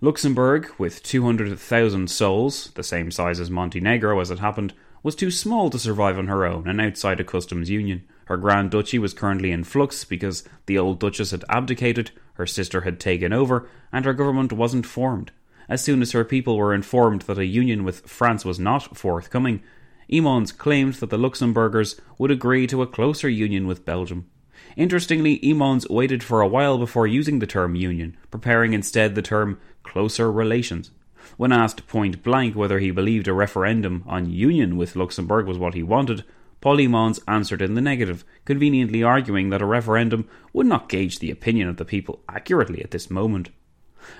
Luxembourg, 0.01 0.69
with 0.77 1.01
200,000 1.03 2.09
souls, 2.09 2.71
the 2.75 2.83
same 2.83 3.09
size 3.09 3.39
as 3.39 3.49
Montenegro 3.49 4.19
as 4.19 4.29
it 4.29 4.39
happened, 4.39 4.73
was 5.03 5.15
too 5.15 5.29
small 5.29 5.69
to 5.69 5.77
survive 5.77 6.17
on 6.17 6.27
her 6.27 6.45
own 6.45 6.67
and 6.67 6.79
outside 6.79 7.19
a 7.19 7.23
customs 7.23 7.69
union. 7.69 8.03
Her 8.25 8.37
Grand 8.37 8.71
Duchy 8.71 8.97
was 8.97 9.13
currently 9.13 9.51
in 9.51 9.65
flux 9.65 10.05
because 10.05 10.43
the 10.65 10.77
old 10.77 10.99
Duchess 10.99 11.31
had 11.31 11.43
abdicated, 11.49 12.11
her 12.35 12.47
sister 12.47 12.81
had 12.81 12.99
taken 12.99 13.33
over, 13.33 13.69
and 13.91 14.05
her 14.05 14.13
government 14.13 14.53
wasn't 14.53 14.85
formed. 14.85 15.31
As 15.67 15.83
soon 15.83 16.01
as 16.01 16.13
her 16.13 16.23
people 16.23 16.57
were 16.57 16.73
informed 16.73 17.23
that 17.23 17.37
a 17.37 17.45
union 17.45 17.83
with 17.83 18.07
France 18.07 18.45
was 18.45 18.59
not 18.59 18.97
forthcoming, 18.97 19.61
Hymans 20.09 20.57
claimed 20.57 20.95
that 20.95 21.09
the 21.09 21.17
Luxembourgers 21.17 21.99
would 22.17 22.31
agree 22.31 22.67
to 22.67 22.81
a 22.81 22.87
closer 22.87 23.29
union 23.29 23.67
with 23.67 23.85
Belgium. 23.85 24.29
Interestingly, 24.77 25.39
Hymans 25.39 25.89
waited 25.89 26.23
for 26.23 26.41
a 26.41 26.47
while 26.47 26.77
before 26.77 27.07
using 27.07 27.39
the 27.39 27.47
term 27.47 27.75
union, 27.75 28.15
preparing 28.31 28.73
instead 28.73 29.15
the 29.15 29.21
term 29.21 29.59
closer 29.83 30.31
relations. 30.31 30.91
When 31.37 31.51
asked 31.51 31.87
point 31.87 32.23
blank 32.23 32.55
whether 32.55 32.79
he 32.79 32.91
believed 32.91 33.27
a 33.27 33.33
referendum 33.33 34.03
on 34.05 34.29
union 34.29 34.77
with 34.77 34.95
Luxembourg 34.95 35.45
was 35.45 35.57
what 35.57 35.73
he 35.73 35.83
wanted, 35.83 36.23
Paul 36.61 36.77
Hymans 36.77 37.19
answered 37.27 37.61
in 37.61 37.73
the 37.73 37.81
negative, 37.81 38.23
conveniently 38.45 39.03
arguing 39.03 39.49
that 39.49 39.61
a 39.61 39.65
referendum 39.65 40.29
would 40.53 40.65
not 40.65 40.87
gauge 40.87 41.19
the 41.19 41.31
opinion 41.31 41.67
of 41.67 41.77
the 41.77 41.85
people 41.85 42.23
accurately 42.29 42.81
at 42.81 42.91
this 42.91 43.09
moment. 43.09 43.49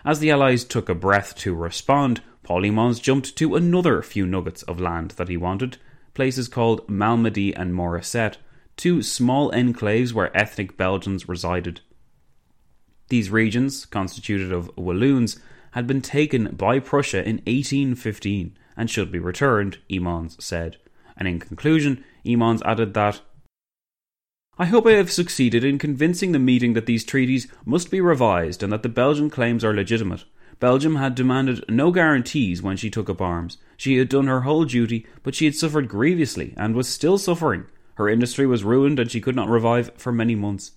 As 0.03 0.19
the 0.19 0.31
Allies 0.31 0.63
took 0.65 0.89
a 0.89 0.95
breath 0.95 1.35
to 1.37 1.55
respond, 1.55 2.21
Paul 2.43 2.63
Hymans 2.63 3.01
jumped 3.01 3.35
to 3.37 3.55
another 3.55 4.01
few 4.01 4.25
nuggets 4.25 4.63
of 4.63 4.79
land 4.79 5.11
that 5.11 5.29
he 5.29 5.37
wanted, 5.37 5.77
places 6.13 6.47
called 6.47 6.87
Malmedy 6.87 7.53
and 7.55 7.73
Moresnet, 7.73 8.37
two 8.75 9.01
small 9.01 9.51
enclaves 9.51 10.13
where 10.13 10.35
ethnic 10.35 10.77
Belgians 10.77 11.29
resided. 11.29 11.81
These 13.09 13.29
regions, 13.29 13.85
constituted 13.85 14.51
of 14.51 14.69
Walloons, 14.75 15.39
had 15.73 15.85
been 15.85 16.01
taken 16.01 16.55
by 16.55 16.79
Prussia 16.79 17.19
in 17.19 17.37
1815 17.45 18.57
and 18.77 18.89
should 18.89 19.11
be 19.11 19.19
returned, 19.19 19.79
Hymans 19.89 20.41
said. 20.41 20.77
And 21.17 21.27
in 21.27 21.39
conclusion, 21.39 22.03
Hymans 22.25 22.61
added 22.65 22.93
that 22.93 23.21
I 24.57 24.65
hope 24.65 24.85
I 24.85 24.91
have 24.91 25.11
succeeded 25.11 25.63
in 25.63 25.79
convincing 25.79 26.31
the 26.31 26.39
meeting 26.39 26.73
that 26.73 26.85
these 26.85 27.03
treaties 27.03 27.47
must 27.65 27.89
be 27.89 27.99
revised 27.99 28.61
and 28.61 28.71
that 28.71 28.83
the 28.83 28.89
Belgian 28.89 29.31
claims 29.31 29.63
are 29.63 29.73
legitimate. 29.73 30.25
Belgium 30.59 30.97
had 30.97 31.15
demanded 31.15 31.65
no 31.67 31.91
guarantees 31.91 32.61
when 32.61 32.77
she 32.77 32.91
took 32.91 33.09
up 33.09 33.19
arms. 33.19 33.57
She 33.77 33.97
had 33.97 34.09
done 34.09 34.27
her 34.27 34.41
whole 34.41 34.65
duty, 34.65 35.07
but 35.23 35.33
she 35.33 35.45
had 35.45 35.55
suffered 35.55 35.89
grievously 35.89 36.53
and 36.55 36.75
was 36.75 36.87
still 36.87 37.17
suffering. 37.17 37.65
Her 37.95 38.07
industry 38.07 38.45
was 38.45 38.63
ruined 38.63 38.99
and 38.99 39.09
she 39.09 39.21
could 39.21 39.35
not 39.35 39.49
revive 39.49 39.91
for 39.97 40.11
many 40.11 40.35
months. 40.35 40.73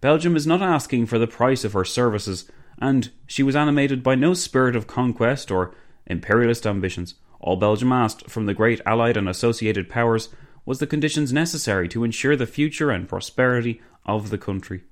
Belgium 0.00 0.34
is 0.34 0.46
not 0.46 0.60
asking 0.60 1.06
for 1.06 1.18
the 1.18 1.28
price 1.28 1.64
of 1.64 1.72
her 1.72 1.84
services, 1.84 2.50
and 2.80 3.10
she 3.26 3.42
was 3.42 3.56
animated 3.56 4.02
by 4.02 4.14
no 4.14 4.34
spirit 4.34 4.74
of 4.74 4.86
conquest 4.86 5.50
or 5.50 5.74
imperialist 6.06 6.66
ambitions. 6.66 7.14
All 7.40 7.56
Belgium 7.56 7.92
asked 7.92 8.30
from 8.30 8.46
the 8.46 8.54
great 8.54 8.80
Allied 8.84 9.16
and 9.16 9.28
associated 9.28 9.88
powers 9.88 10.28
was 10.64 10.78
the 10.78 10.86
conditions 10.86 11.32
necessary 11.32 11.88
to 11.88 12.04
ensure 12.04 12.36
the 12.36 12.46
future 12.46 12.90
and 12.90 13.08
prosperity 13.08 13.80
of 14.04 14.30
the 14.30 14.38
country. 14.38 14.82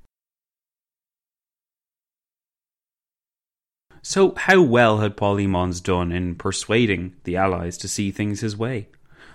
So, 4.03 4.35
how 4.37 4.62
well 4.62 4.98
had 4.98 5.16
Paul 5.16 5.37
Hymans 5.37 5.83
done 5.83 6.12
in 6.12 6.37
persuading 6.37 7.16
the 7.24 7.37
Allies 7.37 7.77
to 7.79 7.88
see 7.88 8.11
things 8.11 8.40
his 8.40 8.57
way? 8.57 8.88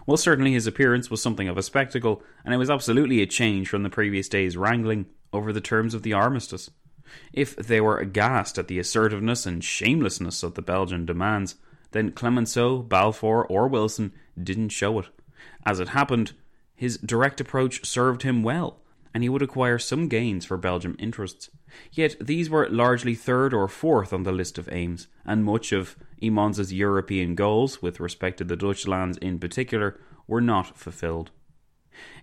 Well, 0.05 0.17
certainly 0.17 0.53
his 0.53 0.67
appearance 0.67 1.11
was 1.11 1.21
something 1.21 1.47
of 1.47 1.57
a 1.57 1.63
spectacle, 1.63 2.23
and 2.43 2.53
it 2.53 2.57
was 2.57 2.69
absolutely 2.69 3.21
a 3.21 3.27
change 3.27 3.69
from 3.69 3.83
the 3.83 3.89
previous 3.89 4.27
day's 4.27 4.57
wrangling 4.57 5.05
over 5.31 5.53
the 5.53 5.61
terms 5.61 5.93
of 5.93 6.03
the 6.03 6.13
armistice. 6.13 6.69
If 7.31 7.55
they 7.55 7.81
were 7.81 7.97
aghast 7.97 8.57
at 8.57 8.67
the 8.67 8.79
assertiveness 8.79 9.45
and 9.45 9.63
shamelessness 9.63 10.43
of 10.43 10.55
the 10.55 10.61
Belgian 10.61 11.05
demands, 11.05 11.55
then 11.91 12.11
Clemenceau, 12.11 12.81
Balfour, 12.81 13.45
or 13.45 13.67
Wilson 13.67 14.13
didn't 14.41 14.69
show 14.69 14.99
it. 14.99 15.07
As 15.65 15.79
it 15.79 15.89
happened, 15.89 16.33
his 16.75 16.97
direct 16.97 17.39
approach 17.39 17.85
served 17.85 18.23
him 18.23 18.43
well, 18.43 18.81
and 19.13 19.23
he 19.23 19.29
would 19.29 19.41
acquire 19.41 19.77
some 19.77 20.07
gains 20.07 20.45
for 20.45 20.57
Belgium 20.57 20.95
interests. 20.99 21.49
Yet 21.91 22.15
these 22.19 22.49
were 22.49 22.67
largely 22.69 23.15
third 23.15 23.53
or 23.53 23.67
fourth 23.67 24.11
on 24.11 24.23
the 24.23 24.31
list 24.31 24.57
of 24.57 24.69
aims, 24.71 25.07
and 25.25 25.45
much 25.45 25.71
of 25.71 25.95
Hymans's 26.21 26.73
European 26.73 27.35
goals, 27.35 27.81
with 27.81 27.99
respect 27.99 28.37
to 28.37 28.43
the 28.43 28.55
Dutch 28.55 28.87
lands 28.87 29.17
in 29.17 29.39
particular, 29.39 29.99
were 30.27 30.41
not 30.41 30.77
fulfilled. 30.77 31.31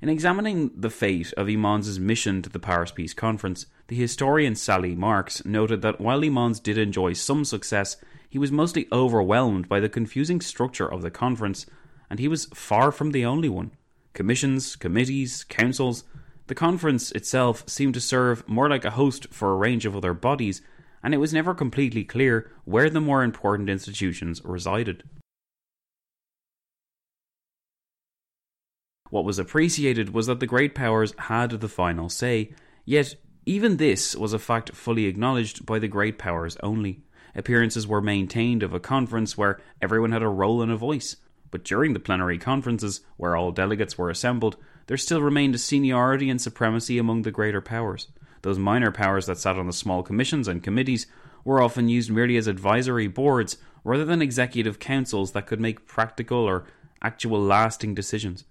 In 0.03 0.09
examining 0.09 0.71
the 0.75 0.91
fate 0.91 1.33
of 1.35 1.47
Hymans's 1.47 1.99
mission 1.99 2.43
to 2.43 2.49
the 2.49 2.59
Paris 2.59 2.91
Peace 2.91 3.15
Conference, 3.15 3.67
the 3.89 3.97
historian 3.97 4.55
Sally 4.55 4.95
Marks 4.95 5.45
noted 5.45 5.83
that 5.83 6.01
while 6.01 6.21
Hymans 6.21 6.63
did 6.63 6.79
enjoy 6.79 7.13
some 7.13 7.45
success, 7.45 7.97
he 8.29 8.39
was 8.39 8.53
mostly 8.53 8.87
overwhelmed 8.93 9.69
by 9.69 9.81
the 9.81 9.89
confusing 9.89 10.41
structure 10.41 10.91
of 10.91 11.03
the 11.03 11.11
conference, 11.11 11.67
and 12.09 12.19
he 12.19 12.29
was 12.29 12.47
far 12.55 12.93
from 12.93 13.11
the 13.11 13.25
only 13.25 13.49
one. 13.49 13.73
Commissions, 14.13 14.77
committees, 14.77 15.45
councils, 15.45 16.05
the 16.47 16.55
conference 16.55 17.13
itself 17.13 17.69
seemed 17.69 17.95
to 17.95 18.01
serve 18.01 18.49
more 18.49 18.69
like 18.69 18.85
a 18.85 18.91
host 18.91 19.29
for 19.33 19.53
a 19.53 19.57
range 19.57 19.87
of 19.87 19.97
other 19.97 20.15
bodies, 20.15 20.63
and 21.03 21.15
it 21.15 21.19
was 21.19 21.33
never 21.33 21.55
completely 21.55 22.05
clear 22.05 22.51
where 22.65 22.91
the 22.91 23.01
more 23.01 23.23
important 23.23 23.69
institutions 23.69 24.41
resided. 24.45 25.05
What 29.11 29.25
was 29.25 29.39
appreciated 29.39 30.15
was 30.15 30.27
that 30.27 30.41
the 30.41 30.47
great 30.47 30.75
powers 30.75 31.15
had 31.19 31.51
the 31.51 31.69
final 31.69 32.09
say, 32.09 32.53
yet 32.85 33.17
even 33.45 33.77
this 33.77 34.15
was 34.15 34.33
a 34.33 34.39
fact 34.39 34.75
fully 34.75 35.07
acknowledged 35.07 35.67
by 35.67 35.81
the 35.81 35.89
great 35.89 36.17
powers 36.17 36.57
only. 36.63 37.03
Appearances 37.35 37.87
were 37.87 38.01
maintained 38.01 38.63
of 38.63 38.73
a 38.73 38.81
conference 38.81 39.37
where 39.37 39.61
everyone 39.83 40.13
had 40.13 40.23
a 40.23 40.29
role 40.29 40.63
and 40.63 40.71
a 40.71 40.77
voice, 40.77 41.17
but 41.51 41.65
during 41.65 41.93
the 41.93 42.01
plenary 42.01 42.39
conferences, 42.39 43.01
where 43.17 43.37
all 43.37 43.51
delegates 43.51 43.99
were 43.99 44.11
assembled, 44.11 44.57
there 44.87 44.97
still 44.97 45.21
remained 45.21 45.55
a 45.55 45.59
seniority 45.59 46.31
and 46.31 46.41
supremacy 46.41 46.97
among 46.99 47.23
the 47.23 47.31
greater 47.31 47.61
powers. 47.61 48.09
Those 48.43 48.59
minor 48.59 48.93
powers 48.93 49.27
that 49.27 49.39
sat 49.39 49.57
on 49.57 49.67
the 49.67 49.73
small 49.73 50.03
commissions 50.03 50.47
and 50.47 50.63
committees 50.63 51.07
were 51.45 51.61
often 51.61 51.89
used 51.89 52.11
merely 52.11 52.37
as 52.37 52.47
advisory 52.47 53.09
boards 53.09 53.57
rather 53.83 54.05
than 54.05 54.23
executive 54.23 54.79
councils 54.79 55.33
that 55.33 55.47
could 55.47 55.61
make 55.61 55.87
practical 55.87 56.39
or 56.39 56.67
actual 57.03 57.41
lasting 57.41 57.95
decisions. 57.95 58.45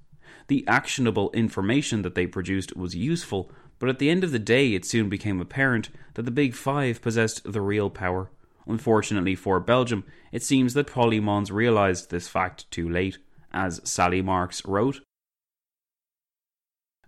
The 0.50 0.68
actionable 0.68 1.30
information 1.34 2.02
that 2.02 2.16
they 2.16 2.26
produced 2.26 2.76
was 2.76 2.96
useful, 2.96 3.52
but 3.78 3.88
at 3.88 4.00
the 4.00 4.10
end 4.10 4.24
of 4.24 4.32
the 4.32 4.40
day, 4.40 4.74
it 4.74 4.84
soon 4.84 5.08
became 5.08 5.40
apparent 5.40 5.90
that 6.16 6.24
the 6.24 6.32
Big 6.32 6.56
Five 6.56 7.04
possessed 7.04 7.52
the 7.52 7.62
real 7.62 7.92
power. 7.92 8.32
Unfortunately 8.66 9.36
for 9.36 9.60
Belgium, 9.60 10.04
it 10.32 10.42
seems 10.42 10.74
that 10.74 10.88
Paul 10.88 11.12
Hymans 11.12 11.52
realised 11.52 12.10
this 12.10 12.28
fact 12.28 12.70
too 12.72 12.90
late. 12.90 13.20
As 13.54 13.80
Sally 13.84 14.24
Marks 14.24 14.66
wrote, 14.66 15.02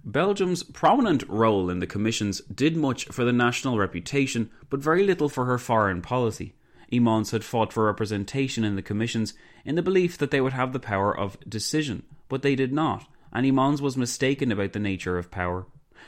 Belgium's 0.05 0.61
prominent 0.61 1.27
role 1.27 1.69
in 1.71 1.79
the 1.79 1.87
commissions 1.87 2.41
did 2.41 2.77
much 2.77 3.05
for 3.05 3.23
the 3.23 3.33
national 3.33 3.79
reputation, 3.79 4.51
but 4.69 4.79
very 4.79 5.03
little 5.03 5.29
for 5.29 5.45
her 5.45 5.57
foreign 5.57 6.03
policy. 6.03 6.53
Hymans 6.91 7.31
had 7.31 7.43
fought 7.43 7.73
for 7.73 7.85
representation 7.85 8.63
in 8.63 8.75
the 8.75 8.81
commissions 8.83 9.33
in 9.65 9.73
the 9.73 9.81
belief 9.81 10.15
that 10.19 10.29
they 10.29 10.41
would 10.41 10.53
have 10.53 10.73
the 10.73 10.79
power 10.79 11.15
of 11.15 11.39
decision, 11.47 12.03
but 12.29 12.43
they 12.43 12.55
did 12.55 12.71
not, 12.71 13.07
and 13.33 13.45
Hymans 13.45 13.81
was 13.81 13.97
mistaken 13.97 14.51
about 14.51 14.73
the 14.73 14.79
nature 14.79 15.17
of 15.17 15.31
power. 15.31 15.65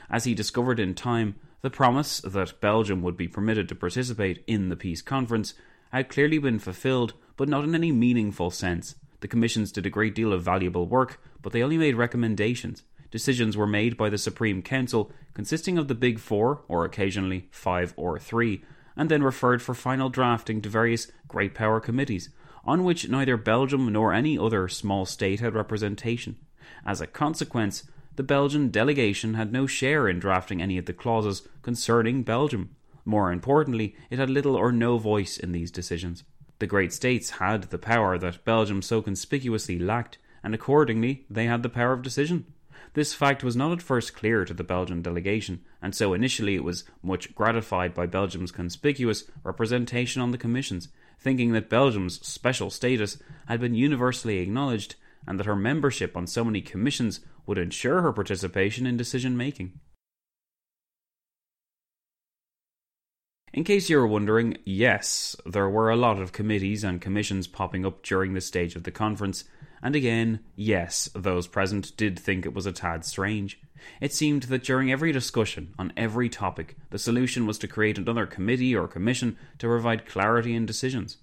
As 0.09 0.25
he 0.25 0.33
discovered 0.33 0.79
in 0.79 0.95
time, 0.95 1.35
the 1.61 1.69
promise 1.69 2.19
that 2.21 2.59
Belgium 2.59 3.01
would 3.01 3.15
be 3.15 3.27
permitted 3.27 3.69
to 3.69 3.75
participate 3.75 4.43
in 4.47 4.69
the 4.69 4.75
peace 4.75 5.01
conference 5.01 5.53
had 5.91 6.09
clearly 6.09 6.37
been 6.37 6.59
fulfilled, 6.59 7.13
but 7.37 7.47
not 7.47 7.63
in 7.63 7.73
any 7.73 7.91
meaningful 7.91 8.51
sense. 8.51 8.95
The 9.21 9.27
commissions 9.27 9.71
did 9.71 9.85
a 9.85 9.89
great 9.89 10.15
deal 10.15 10.33
of 10.33 10.43
valuable 10.43 10.87
work, 10.87 11.21
but 11.41 11.53
they 11.53 11.63
only 11.63 11.77
made 11.77 11.95
recommendations. 11.95 12.83
Decisions 13.11 13.55
were 13.55 13.67
made 13.67 13.95
by 13.95 14.09
the 14.09 14.17
Supreme 14.17 14.61
Council, 14.61 15.11
consisting 15.33 15.77
of 15.77 15.87
the 15.87 15.95
Big 15.95 16.19
Four, 16.19 16.63
or 16.67 16.83
occasionally 16.83 17.47
five 17.51 17.93
or 17.95 18.19
three, 18.19 18.65
and 18.97 19.09
then 19.09 19.23
referred 19.23 19.61
for 19.61 19.73
final 19.73 20.09
drafting 20.09 20.61
to 20.61 20.69
various 20.69 21.11
great 21.27 21.53
power 21.53 21.79
committees, 21.79 22.29
on 22.65 22.83
which 22.83 23.07
neither 23.07 23.37
Belgium 23.37 23.91
nor 23.93 24.13
any 24.13 24.37
other 24.37 24.67
small 24.67 25.05
state 25.05 25.39
had 25.39 25.53
representation. 25.53 26.37
As 26.85 27.01
a 27.01 27.07
consequence, 27.07 27.83
the 28.15 28.23
Belgian 28.23 28.69
delegation 28.69 29.33
had 29.33 29.51
no 29.51 29.65
share 29.65 30.07
in 30.07 30.19
drafting 30.19 30.61
any 30.61 30.77
of 30.77 30.85
the 30.85 30.93
clauses 30.93 31.47
concerning 31.61 32.23
Belgium. 32.23 32.75
More 33.05 33.31
importantly, 33.31 33.95
it 34.09 34.19
had 34.19 34.29
little 34.29 34.55
or 34.55 34.71
no 34.71 34.97
voice 34.97 35.37
in 35.37 35.51
these 35.51 35.71
decisions. 35.71 36.23
The 36.59 36.67
great 36.67 36.93
states 36.93 37.31
had 37.31 37.63
the 37.63 37.77
power 37.77 38.17
that 38.17 38.45
Belgium 38.45 38.81
so 38.81 39.01
conspicuously 39.01 39.79
lacked, 39.79 40.19
and 40.43 40.53
accordingly 40.53 41.25
they 41.29 41.45
had 41.45 41.63
the 41.63 41.69
power 41.69 41.91
of 41.91 42.01
decision. 42.01 42.45
This 42.93 43.13
fact 43.13 43.43
was 43.43 43.55
not 43.55 43.71
at 43.71 43.81
first 43.81 44.15
clear 44.15 44.45
to 44.45 44.53
the 44.53 44.63
Belgian 44.63 45.01
delegation, 45.01 45.61
and 45.81 45.95
so 45.95 46.13
initially 46.13 46.55
it 46.55 46.63
was 46.63 46.83
much 47.01 47.33
gratified 47.33 47.93
by 47.95 48.05
Belgium's 48.05 48.51
conspicuous 48.51 49.23
representation 49.43 50.21
on 50.21 50.31
the 50.31 50.37
commissions, 50.37 50.89
thinking 51.19 51.53
that 51.53 51.69
Belgium's 51.69 52.25
special 52.25 52.69
status 52.69 53.17
had 53.47 53.59
been 53.59 53.73
universally 53.73 54.37
acknowledged 54.37 54.95
and 55.27 55.39
that 55.39 55.45
her 55.45 55.55
membership 55.55 56.15
on 56.15 56.27
so 56.27 56.43
many 56.43 56.61
commissions 56.61 57.21
would 57.45 57.57
ensure 57.57 58.01
her 58.01 58.13
participation 58.13 58.85
in 58.85 58.97
decision 58.97 59.35
making. 59.35 59.79
In 63.53 63.63
case 63.63 63.87
you 63.87 63.97
were 63.97 64.07
wondering, 64.07 64.57
yes, 64.65 65.35
there 65.45 65.69
were 65.69 65.91
a 65.91 65.95
lot 65.95 66.19
of 66.19 66.31
committees 66.31 66.83
and 66.83 66.99
commissions 66.99 67.45
popping 67.45 67.85
up 67.85 68.01
during 68.01 68.33
this 68.33 68.47
stage 68.47 68.75
of 68.75 68.81
the 68.81 68.89
conference, 68.89 69.43
and 69.83 69.95
again, 69.95 70.39
yes, 70.55 71.07
those 71.13 71.45
present 71.45 71.95
did 71.95 72.17
think 72.17 72.45
it 72.45 72.55
was 72.55 72.65
a 72.65 72.71
tad 72.71 73.05
strange. 73.05 73.59
It 74.01 74.13
seemed 74.13 74.43
that 74.43 74.63
during 74.63 74.91
every 74.91 75.11
discussion 75.11 75.75
on 75.77 75.93
every 75.95 76.29
topic, 76.29 76.77
the 76.89 76.97
solution 76.97 77.45
was 77.45 77.59
to 77.59 77.67
create 77.67 77.97
another 77.99 78.25
committee 78.25 78.75
or 78.75 78.87
commission 78.87 79.37
to 79.59 79.67
provide 79.67 80.07
clarity 80.07 80.55
in 80.55 80.65
decisions. 80.65 81.17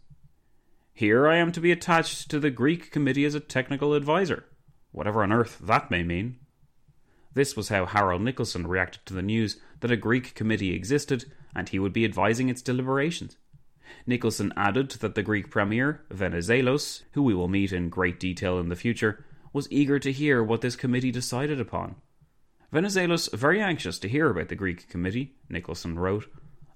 Here 0.92 1.28
I 1.28 1.36
am 1.36 1.52
to 1.52 1.60
be 1.60 1.72
attached 1.72 2.30
to 2.30 2.38
the 2.38 2.50
Greek 2.50 2.90
committee 2.90 3.24
as 3.24 3.34
a 3.34 3.40
technical 3.40 3.94
advisor, 3.94 4.44
whatever 4.92 5.22
on 5.22 5.32
earth 5.32 5.58
that 5.62 5.90
may 5.90 6.02
mean. 6.02 6.38
This 7.32 7.56
was 7.56 7.68
how 7.68 7.86
Harold 7.86 8.22
Nicolson 8.22 8.66
reacted 8.66 9.06
to 9.06 9.14
the 9.14 9.22
news 9.22 9.60
that 9.80 9.92
a 9.92 9.96
Greek 9.96 10.34
committee 10.34 10.74
existed 10.74 11.26
and 11.54 11.68
he 11.68 11.78
would 11.78 11.92
be 11.92 12.04
advising 12.04 12.48
its 12.48 12.62
deliberations. 12.62 13.36
Nicolson 14.06 14.52
added 14.56 14.90
that 14.92 15.14
the 15.14 15.22
Greek 15.22 15.50
premier, 15.50 16.04
Venizelos, 16.10 17.02
who 17.12 17.22
we 17.22 17.34
will 17.34 17.48
meet 17.48 17.72
in 17.72 17.88
great 17.88 18.20
detail 18.20 18.58
in 18.58 18.68
the 18.68 18.76
future, 18.76 19.24
was 19.52 19.70
eager 19.70 19.98
to 19.98 20.12
hear 20.12 20.42
what 20.42 20.60
this 20.60 20.76
committee 20.76 21.10
decided 21.10 21.60
upon. 21.60 21.96
Venizelos 22.72 23.32
very 23.32 23.60
anxious 23.60 23.98
to 23.98 24.08
hear 24.08 24.30
about 24.30 24.48
the 24.48 24.54
Greek 24.54 24.88
committee, 24.88 25.34
Nicolson 25.50 25.98
wrote. 25.98 26.26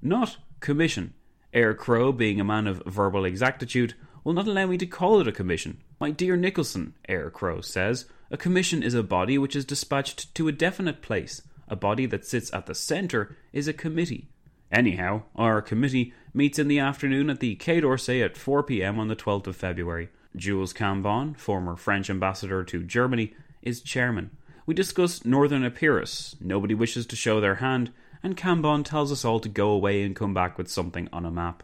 Not 0.03 0.38
commission. 0.61 1.14
Eyre 1.54 1.72
Crowe, 1.72 2.10
being 2.10 2.40
a 2.40 2.44
man 2.44 2.66
of 2.66 2.82
verbal 2.84 3.24
exactitude, 3.24 3.94
will 4.24 4.32
not 4.32 4.48
allow 4.48 4.66
me 4.66 4.76
to 4.76 4.86
call 4.86 5.20
it 5.20 5.28
a 5.28 5.32
commission. 5.32 5.78
My 6.00 6.10
dear 6.10 6.36
Nicolson, 6.36 6.94
Eyre 7.08 7.30
Crowe 7.30 7.60
says, 7.60 8.06
a 8.30 8.36
commission 8.36 8.82
is 8.82 8.94
a 8.94 9.04
body 9.04 9.38
which 9.38 9.54
is 9.54 9.64
dispatched 9.64 10.34
to 10.34 10.48
a 10.48 10.52
definite 10.52 11.00
place. 11.00 11.42
A 11.68 11.76
body 11.76 12.06
that 12.06 12.26
sits 12.26 12.52
at 12.52 12.66
the 12.66 12.74
centre 12.74 13.36
is 13.52 13.68
a 13.68 13.72
committee. 13.72 14.28
Anyhow, 14.72 15.22
our 15.36 15.62
committee 15.62 16.12
meets 16.32 16.58
in 16.58 16.66
the 16.66 16.80
afternoon 16.80 17.30
at 17.30 17.38
the 17.38 17.54
Quai 17.54 17.78
d'Orsay 17.78 18.24
at 18.24 18.36
4 18.36 18.64
pm 18.64 18.98
on 18.98 19.06
the 19.06 19.14
12th 19.14 19.46
of 19.46 19.54
February. 19.54 20.08
Jules 20.34 20.72
Cambon, 20.72 21.36
former 21.38 21.76
French 21.76 22.10
ambassador 22.10 22.64
to 22.64 22.82
Germany, 22.82 23.34
is 23.62 23.80
chairman. 23.80 24.30
We 24.66 24.74
discuss 24.74 25.24
Northern 25.24 25.64
Epirus. 25.64 26.34
Nobody 26.40 26.74
wishes 26.74 27.06
to 27.06 27.16
show 27.16 27.40
their 27.40 27.56
hand, 27.56 27.92
and 28.24 28.38
Cambon 28.38 28.82
tells 28.82 29.12
us 29.12 29.22
all 29.22 29.38
to 29.38 29.50
go 29.50 29.68
away 29.68 30.02
and 30.02 30.16
come 30.16 30.32
back 30.32 30.56
with 30.56 30.70
something 30.70 31.10
on 31.12 31.26
a 31.26 31.30
map. 31.30 31.62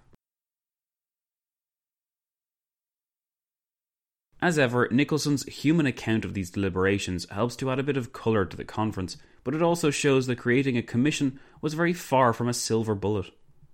As 4.42 4.58
ever, 4.58 4.86
Nicolson's 4.90 5.44
human 5.44 5.86
account 5.86 6.24
of 6.24 6.34
these 6.34 6.50
deliberations 6.50 7.26
helps 7.30 7.56
to 7.56 7.70
add 7.70 7.78
a 7.78 7.82
bit 7.82 7.96
of 7.96 8.12
colour 8.12 8.44
to 8.44 8.56
the 8.56 8.64
conference, 8.64 9.16
but 9.42 9.54
it 9.54 9.62
also 9.62 9.90
shows 9.90 10.26
that 10.26 10.36
creating 10.36 10.76
a 10.76 10.82
commission 10.82 11.40
was 11.62 11.74
very 11.74 11.94
far 11.94 12.34
from 12.34 12.48
a 12.48 12.54
silver 12.54 12.94
bullet. 12.94 13.30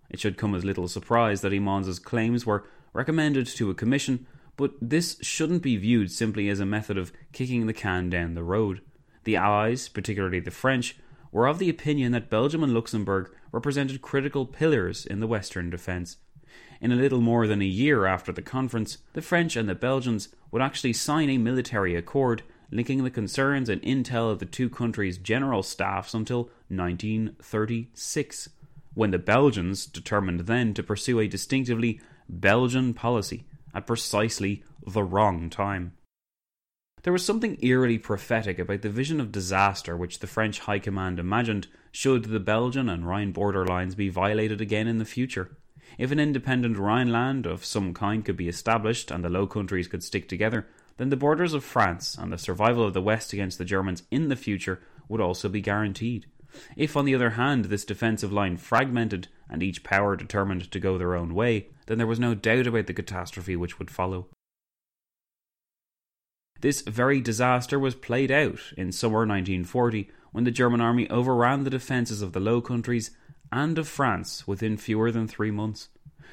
It 0.09 0.21
should 0.21 0.39
come 0.39 0.55
as 0.55 0.65
little 0.65 0.87
surprise 0.87 1.41
that 1.41 1.53
Hymans's 1.53 1.99
claims 1.99 2.47
were 2.47 2.69
recommended 2.93 3.47
to 3.49 3.71
a 3.71 3.75
commission, 3.75 4.27
but 4.57 4.73
this 4.81 5.19
shouldn't 5.23 5.63
be 5.63 5.77
viewed 5.77 6.13
simply 6.13 6.49
as 6.49 6.61
a 6.61 6.67
method 6.67 6.99
of 6.99 7.13
kicking 7.33 7.67
the 7.67 7.73
can 7.73 8.11
down 8.11 8.35
the 8.35 8.45
road. 8.45 8.81
The 9.25 9.37
Allies, 9.37 9.89
particularly 9.89 10.39
the 10.39 10.53
French, 10.53 10.97
were 11.33 11.47
of 11.47 11.59
the 11.59 11.71
opinion 11.71 12.13
that 12.13 12.31
Belgium 12.31 12.63
and 12.63 12.73
Luxembourg 12.73 13.31
represented 13.53 14.03
critical 14.03 14.47
pillars 14.47 15.07
in 15.07 15.21
the 15.21 15.27
Western 15.27 15.71
defence. 15.71 16.19
In 16.81 16.93
a 16.93 16.97
little 16.97 17.21
more 17.21 17.47
than 17.47 17.63
a 17.63 17.67
year 17.67 18.07
after 18.07 18.33
the 18.33 18.43
conference, 18.43 18.99
the 19.15 19.23
French 19.23 19.57
and 19.57 19.69
the 19.69 19.75
Belgians 19.75 20.29
would 20.51 20.63
actually 20.63 20.93
sign 20.93 21.31
a 21.31 21.39
military 21.39 21.95
accord 21.95 22.43
linking 22.71 23.05
the 23.05 23.11
concerns 23.11 23.69
and 23.69 23.81
intel 23.83 24.31
of 24.31 24.39
the 24.39 24.47
two 24.47 24.69
countries' 24.69 25.19
general 25.19 25.63
staffs 25.63 26.15
until 26.15 26.51
1936, 26.69 28.49
when 28.95 29.11
the 29.11 29.19
Belgians 29.19 29.87
determined 29.87 30.41
then 30.41 30.75
to 30.75 30.83
pursue 30.83 31.21
a 31.21 31.29
distinctively 31.29 32.01
Belgian 32.29 32.93
policy 32.93 33.45
at 33.75 33.87
precisely 33.87 34.65
the 34.87 35.03
wrong 35.03 35.49
time. 35.51 35.93
There 37.07 37.13
was 37.13 37.25
something 37.25 37.57
eerily 37.63 37.99
prophetic 37.99 38.59
about 38.59 38.83
the 38.83 38.91
vision 38.91 39.21
of 39.21 39.31
disaster 39.31 39.97
which 39.97 40.19
the 40.19 40.27
French 40.27 40.59
High 40.59 40.81
Command 40.81 41.21
imagined 41.21 41.69
should 41.93 42.25
the 42.25 42.41
Belgian 42.41 42.89
and 42.89 43.07
Rhine 43.07 43.31
border 43.31 43.65
lines 43.65 43.95
be 43.95 44.09
violated 44.09 44.61
again 44.61 44.89
in 44.89 44.99
the 44.99 45.05
future. 45.05 45.57
If 45.99 46.11
an 46.11 46.19
independent 46.19 46.77
Rhineland 46.77 47.47
of 47.47 47.65
some 47.65 47.95
kind 47.95 48.25
could 48.25 48.37
be 48.37 48.49
established 48.49 49.13
and 49.13 49.25
the 49.25 49.29
Low 49.29 49.47
Countries 49.47 49.87
could 49.87 50.03
stick 50.03 50.29
together, 50.29 50.67
then 50.97 51.11
the 51.11 51.17
borders 51.17 51.55
of 51.55 51.63
France 51.63 52.17
and 52.19 52.33
the 52.33 52.39
survival 52.39 52.85
of 52.85 52.93
the 52.93 53.01
West 53.01 53.33
against 53.33 53.59
the 53.59 53.65
Germans 53.65 54.03
in 54.11 54.27
the 54.29 54.35
future 54.35 54.81
would 55.09 55.21
also 55.21 55.49
be 55.49 55.61
guaranteed. 55.61 56.27
If, 56.75 56.97
on 56.97 57.05
the 57.05 57.15
other 57.15 57.31
hand, 57.31 57.67
this 57.67 57.85
defensive 57.85 58.33
line 58.33 58.57
fragmented 58.57 59.29
and 59.49 59.63
each 59.63 59.85
power 59.85 60.17
determined 60.17 60.73
to 60.73 60.81
go 60.81 60.99
their 60.99 61.15
own 61.15 61.37
way, 61.37 61.69
then 61.87 61.99
there 61.99 62.07
was 62.09 62.19
no 62.19 62.35
doubt 62.35 62.67
about 62.67 62.89
the 62.89 62.93
catastrophe 62.93 63.55
which 63.55 63.79
would 63.79 63.93
follow. 63.93 64.27
This 66.61 66.81
very 66.81 67.21
disaster 67.21 67.79
was 67.79 67.95
played 67.95 68.31
out 68.31 68.61
in 68.77 68.91
summer 68.91 69.27
1940 69.27 70.11
when 70.33 70.45
the 70.45 70.51
German 70.51 70.81
army 70.81 71.09
overran 71.11 71.65
the 71.65 71.71
defences 71.71 72.23
of 72.23 72.33
the 72.33 72.41
Low 72.41 72.61
Countries 72.61 73.11
and 73.53 73.79
of 73.79 73.87
France 73.87 74.47
within 74.47 74.77
fewer 74.77 75.11
than 75.11 75.29
three 75.29 75.51
months. 75.51 75.89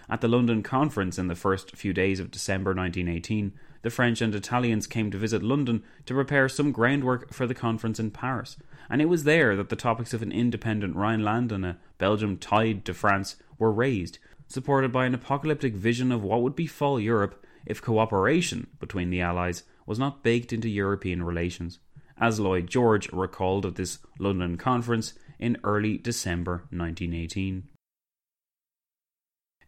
At 0.09 0.21
the 0.21 0.27
London 0.27 0.63
Conference 0.63 1.17
in 1.17 1.27
the 1.27 1.35
first 1.35 1.75
few 1.75 1.93
days 1.93 2.19
of 2.19 2.31
December 2.31 2.71
1918, 2.71 3.53
the 3.81 3.89
French 3.89 4.21
and 4.21 4.33
Italians 4.33 4.87
came 4.87 5.11
to 5.11 5.17
visit 5.17 5.43
London 5.43 5.83
to 6.05 6.13
prepare 6.13 6.47
some 6.47 6.71
groundwork 6.71 7.33
for 7.33 7.45
the 7.45 7.53
conference 7.53 7.99
in 7.99 8.11
Paris, 8.11 8.57
and 8.89 9.01
it 9.01 9.09
was 9.09 9.25
there 9.25 9.57
that 9.57 9.69
the 9.69 9.75
topics 9.75 10.13
of 10.13 10.21
an 10.21 10.31
independent 10.31 10.95
Rhineland 10.95 11.51
and 11.51 11.65
a 11.65 11.77
Belgium 11.97 12.37
tied 12.37 12.85
to 12.85 12.93
France 12.93 13.35
were 13.59 13.71
raised, 13.71 14.19
supported 14.47 14.91
by 14.91 15.05
an 15.05 15.13
apocalyptic 15.13 15.73
vision 15.73 16.11
of 16.13 16.23
what 16.23 16.41
would 16.41 16.55
befall 16.55 16.99
Europe 16.99 17.45
if 17.65 17.81
cooperation 17.81 18.67
between 18.79 19.09
the 19.09 19.21
Allies 19.21 19.63
was 19.85 19.99
not 19.99 20.23
baked 20.23 20.53
into 20.53 20.69
European 20.69 21.23
relations, 21.23 21.79
as 22.17 22.39
Lloyd 22.39 22.67
George 22.67 23.11
recalled 23.11 23.65
of 23.65 23.75
this 23.75 23.99
London 24.19 24.57
conference 24.57 25.13
in 25.39 25.57
early 25.63 25.97
December 25.97 26.65
1918. 26.69 27.63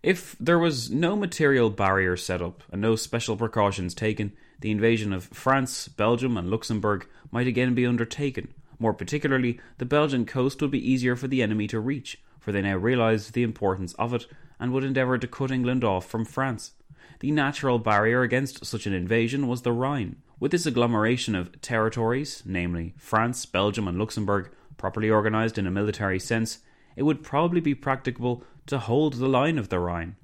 If 0.04 0.36
there 0.40 0.60
was 0.60 0.92
no 0.92 1.16
material 1.16 1.72
barrier 1.72 2.16
set 2.16 2.42
up 2.42 2.62
and 2.72 2.80
no 2.80 2.96
special 2.96 3.36
precautions 3.36 3.96
taken, 3.96 4.34
the 4.60 4.70
invasion 4.70 5.12
of 5.12 5.26
France, 5.26 5.88
Belgium, 5.88 6.38
and 6.38 6.50
Luxembourg 6.50 7.08
might 7.32 7.48
again 7.48 7.74
be 7.74 7.88
undertaken. 7.88 8.54
More 8.78 8.94
particularly, 8.94 9.60
the 9.80 9.86
Belgian 9.86 10.26
coast 10.26 10.62
would 10.62 10.72
be 10.72 10.92
easier 10.92 11.16
for 11.16 11.28
the 11.28 11.42
enemy 11.42 11.68
to 11.68 11.80
reach, 11.80 12.22
for 12.40 12.52
they 12.52 12.62
now 12.62 12.78
realised 12.78 13.34
the 13.34 13.44
importance 13.44 13.94
of 13.94 14.14
it 14.14 14.28
and 14.60 14.72
would 14.72 14.84
endeavour 14.84 15.18
to 15.18 15.28
cut 15.28 15.52
England 15.52 15.84
off 15.84 16.06
from 16.06 16.24
France. 16.24 16.74
The 17.20 17.32
natural 17.32 17.80
barrier 17.80 18.22
against 18.22 18.66
such 18.66 18.86
an 18.86 18.94
invasion 18.94 19.48
was 19.48 19.62
the 19.62 19.72
Rhine. 19.72 20.18
With 20.40 20.52
this 20.52 20.66
agglomeration 20.66 21.34
of 21.34 21.62
territories, 21.62 22.44
namely 22.46 22.94
France, 22.98 23.46
Belgium, 23.46 23.88
and 23.88 23.98
Luxembourg, 23.98 24.52
properly 24.78 25.10
organised 25.10 25.58
in 25.58 25.66
a 25.66 25.72
military 25.72 26.20
sense, 26.20 26.60
it 26.96 27.04
would 27.04 27.24
probably 27.24 27.62
be 27.62 27.74
practicable 27.74 28.44
to 28.68 28.80
hold 28.80 29.14
the 29.14 29.30
line 29.30 29.58
of 29.58 29.70
the 29.70 29.80
Rhine. 29.80 30.16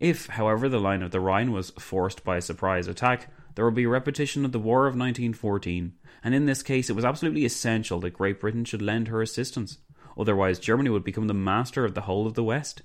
If, 0.00 0.26
however, 0.26 0.68
the 0.68 0.80
line 0.80 1.02
of 1.02 1.12
the 1.12 1.20
Rhine 1.20 1.52
was 1.52 1.70
forced 1.70 2.24
by 2.24 2.36
a 2.36 2.42
surprise 2.42 2.88
attack, 2.88 3.32
there 3.54 3.64
would 3.64 3.74
be 3.74 3.84
a 3.84 3.88
repetition 3.88 4.44
of 4.44 4.52
the 4.52 4.58
War 4.58 4.86
of 4.86 4.96
1914, 4.96 5.94
and 6.22 6.34
in 6.34 6.46
this 6.46 6.62
case 6.62 6.90
it 6.90 6.96
was 6.96 7.04
absolutely 7.04 7.44
essential 7.44 8.00
that 8.00 8.10
Great 8.10 8.40
Britain 8.40 8.64
should 8.64 8.82
lend 8.82 9.08
her 9.08 9.22
assistance. 9.22 9.78
Otherwise, 10.18 10.58
Germany 10.58 10.90
would 10.90 11.04
become 11.04 11.26
the 11.26 11.34
master 11.34 11.84
of 11.84 11.94
the 11.94 12.02
whole 12.02 12.26
of 12.26 12.34
the 12.34 12.44
West. 12.44 12.82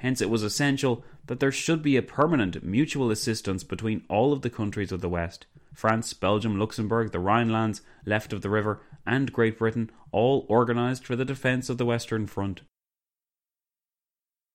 Hence, 0.00 0.22
it 0.22 0.30
was 0.30 0.42
essential 0.42 1.04
that 1.26 1.40
there 1.40 1.52
should 1.52 1.82
be 1.82 1.98
a 1.98 2.02
permanent 2.02 2.64
mutual 2.64 3.10
assistance 3.10 3.62
between 3.62 4.02
all 4.08 4.32
of 4.32 4.40
the 4.40 4.48
countries 4.48 4.92
of 4.92 5.02
the 5.02 5.10
West 5.10 5.44
France, 5.74 6.14
Belgium, 6.14 6.58
Luxembourg, 6.58 7.12
the 7.12 7.18
Rhinelands, 7.18 7.82
left 8.06 8.32
of 8.32 8.40
the 8.40 8.48
river, 8.48 8.80
and 9.06 9.30
Great 9.30 9.58
Britain, 9.58 9.90
all 10.10 10.46
organised 10.48 11.04
for 11.04 11.16
the 11.16 11.24
defence 11.26 11.68
of 11.68 11.76
the 11.76 11.84
Western 11.84 12.26
Front. 12.26 12.62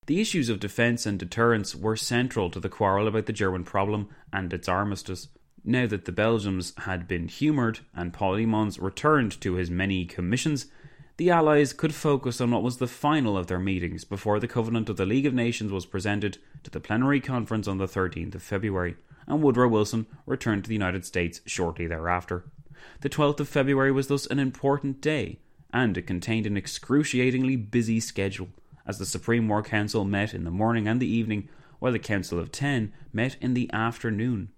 The 0.07 0.19
issues 0.19 0.49
of 0.49 0.59
defence 0.59 1.05
and 1.05 1.19
deterrence 1.19 1.75
were 1.75 1.95
central 1.95 2.49
to 2.49 2.59
the 2.59 2.67
quarrel 2.67 3.07
about 3.07 3.27
the 3.27 3.33
German 3.33 3.63
problem 3.63 4.09
and 4.33 4.51
its 4.51 4.67
armistice. 4.67 5.27
Now 5.63 5.85
that 5.85 6.05
the 6.05 6.11
Belgians 6.11 6.73
had 6.79 7.07
been 7.07 7.27
humoured 7.27 7.81
and 7.93 8.13
Paul 8.13 8.35
returned 8.35 9.39
to 9.41 9.53
his 9.53 9.69
many 9.69 10.05
commissions, 10.05 10.65
the 11.18 11.30
Allies 11.30 11.72
could 11.72 11.95
focus 11.95 12.41
on 12.41 12.51
what 12.51 12.63
was 12.63 12.78
the 12.78 12.88
final 12.88 13.38
of 13.38 13.47
their 13.47 13.59
meetings 13.59 14.03
before 14.03 14.38
the 14.38 14.49
Covenant 14.49 14.89
of 14.89 14.97
the 14.97 15.05
League 15.05 15.26
of 15.26 15.34
Nations 15.34 15.72
was 15.72 15.86
presented 15.86 16.39
to 16.63 16.70
the 16.70 16.82
plenary 16.82 17.22
conference 17.22 17.70
on 17.70 17.78
the 17.78 17.88
13th 17.88 18.36
of 18.36 18.43
February, 18.43 18.97
and 19.26 19.41
Woodrow 19.41 19.70
Wilson 19.70 20.07
returned 20.26 20.66
to 20.66 20.68
the 20.68 20.76
United 20.76 21.05
States 21.05 21.39
shortly 21.45 21.88
thereafter. 21.88 22.43
The 22.99 23.09
12th 23.09 23.39
of 23.39 23.47
February 23.47 23.93
was 23.93 24.07
thus 24.07 24.26
an 24.26 24.39
important 24.39 24.99
day, 24.99 25.39
and 25.72 25.97
it 25.97 26.05
contained 26.05 26.45
an 26.45 26.57
excruciatingly 26.57 27.55
busy 27.55 28.01
schedule 28.01 28.49
as 28.86 28.97
the 28.99 29.05
Supreme 29.05 29.47
War 29.47 29.63
Council 29.63 30.03
met 30.03 30.34
in 30.34 30.43
the 30.43 30.51
morning 30.51 30.86
and 30.86 31.01
the 31.01 31.07
evening, 31.07 31.47
while 31.80 31.93
the 31.93 31.99
Council 31.99 32.39
of 32.39 32.51
Ten 32.51 32.91
met 33.13 33.38
in 33.39 33.53
the 33.53 33.72
afternoon. 33.72 34.49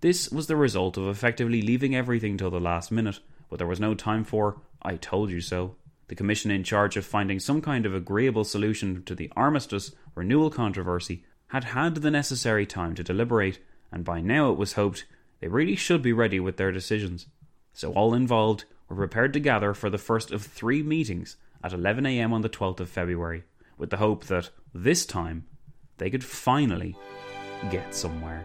This 0.00 0.28
was 0.30 0.48
the 0.48 0.56
result 0.56 0.96
of 0.96 1.06
effectively 1.06 1.62
leaving 1.62 1.94
everything 1.94 2.36
till 2.36 2.50
the 2.50 2.58
last 2.58 2.90
minute, 2.90 3.20
but 3.48 3.58
there 3.58 3.66
was 3.66 3.80
no 3.80 3.94
time 3.94 4.24
for 4.24 4.60
I 4.82 4.96
told 4.96 5.30
you 5.30 5.40
so. 5.40 5.76
The 6.10 6.16
commission 6.16 6.50
in 6.50 6.64
charge 6.64 6.96
of 6.96 7.06
finding 7.06 7.38
some 7.38 7.62
kind 7.62 7.86
of 7.86 7.94
agreeable 7.94 8.42
solution 8.42 9.04
to 9.04 9.14
the 9.14 9.30
armistice 9.36 9.92
renewal 10.16 10.50
controversy 10.50 11.22
had 11.50 11.62
had 11.62 11.94
the 11.94 12.10
necessary 12.10 12.66
time 12.66 12.96
to 12.96 13.04
deliberate, 13.04 13.60
and 13.92 14.04
by 14.04 14.20
now 14.20 14.50
it 14.50 14.58
was 14.58 14.72
hoped 14.72 15.06
they 15.38 15.46
really 15.46 15.76
should 15.76 16.02
be 16.02 16.12
ready 16.12 16.40
with 16.40 16.56
their 16.56 16.72
decisions. 16.72 17.26
So 17.72 17.92
all 17.92 18.12
involved 18.12 18.64
were 18.88 18.96
prepared 18.96 19.32
to 19.34 19.38
gather 19.38 19.72
for 19.72 19.88
the 19.88 19.98
first 19.98 20.32
of 20.32 20.42
three 20.42 20.82
meetings 20.82 21.36
at 21.62 21.70
11am 21.70 22.32
on 22.32 22.40
the 22.40 22.48
12th 22.48 22.80
of 22.80 22.90
February 22.90 23.44
with 23.78 23.90
the 23.90 23.98
hope 23.98 24.24
that 24.24 24.50
this 24.74 25.06
time 25.06 25.46
they 25.98 26.10
could 26.10 26.24
finally 26.24 26.96
get 27.70 27.94
somewhere. 27.94 28.44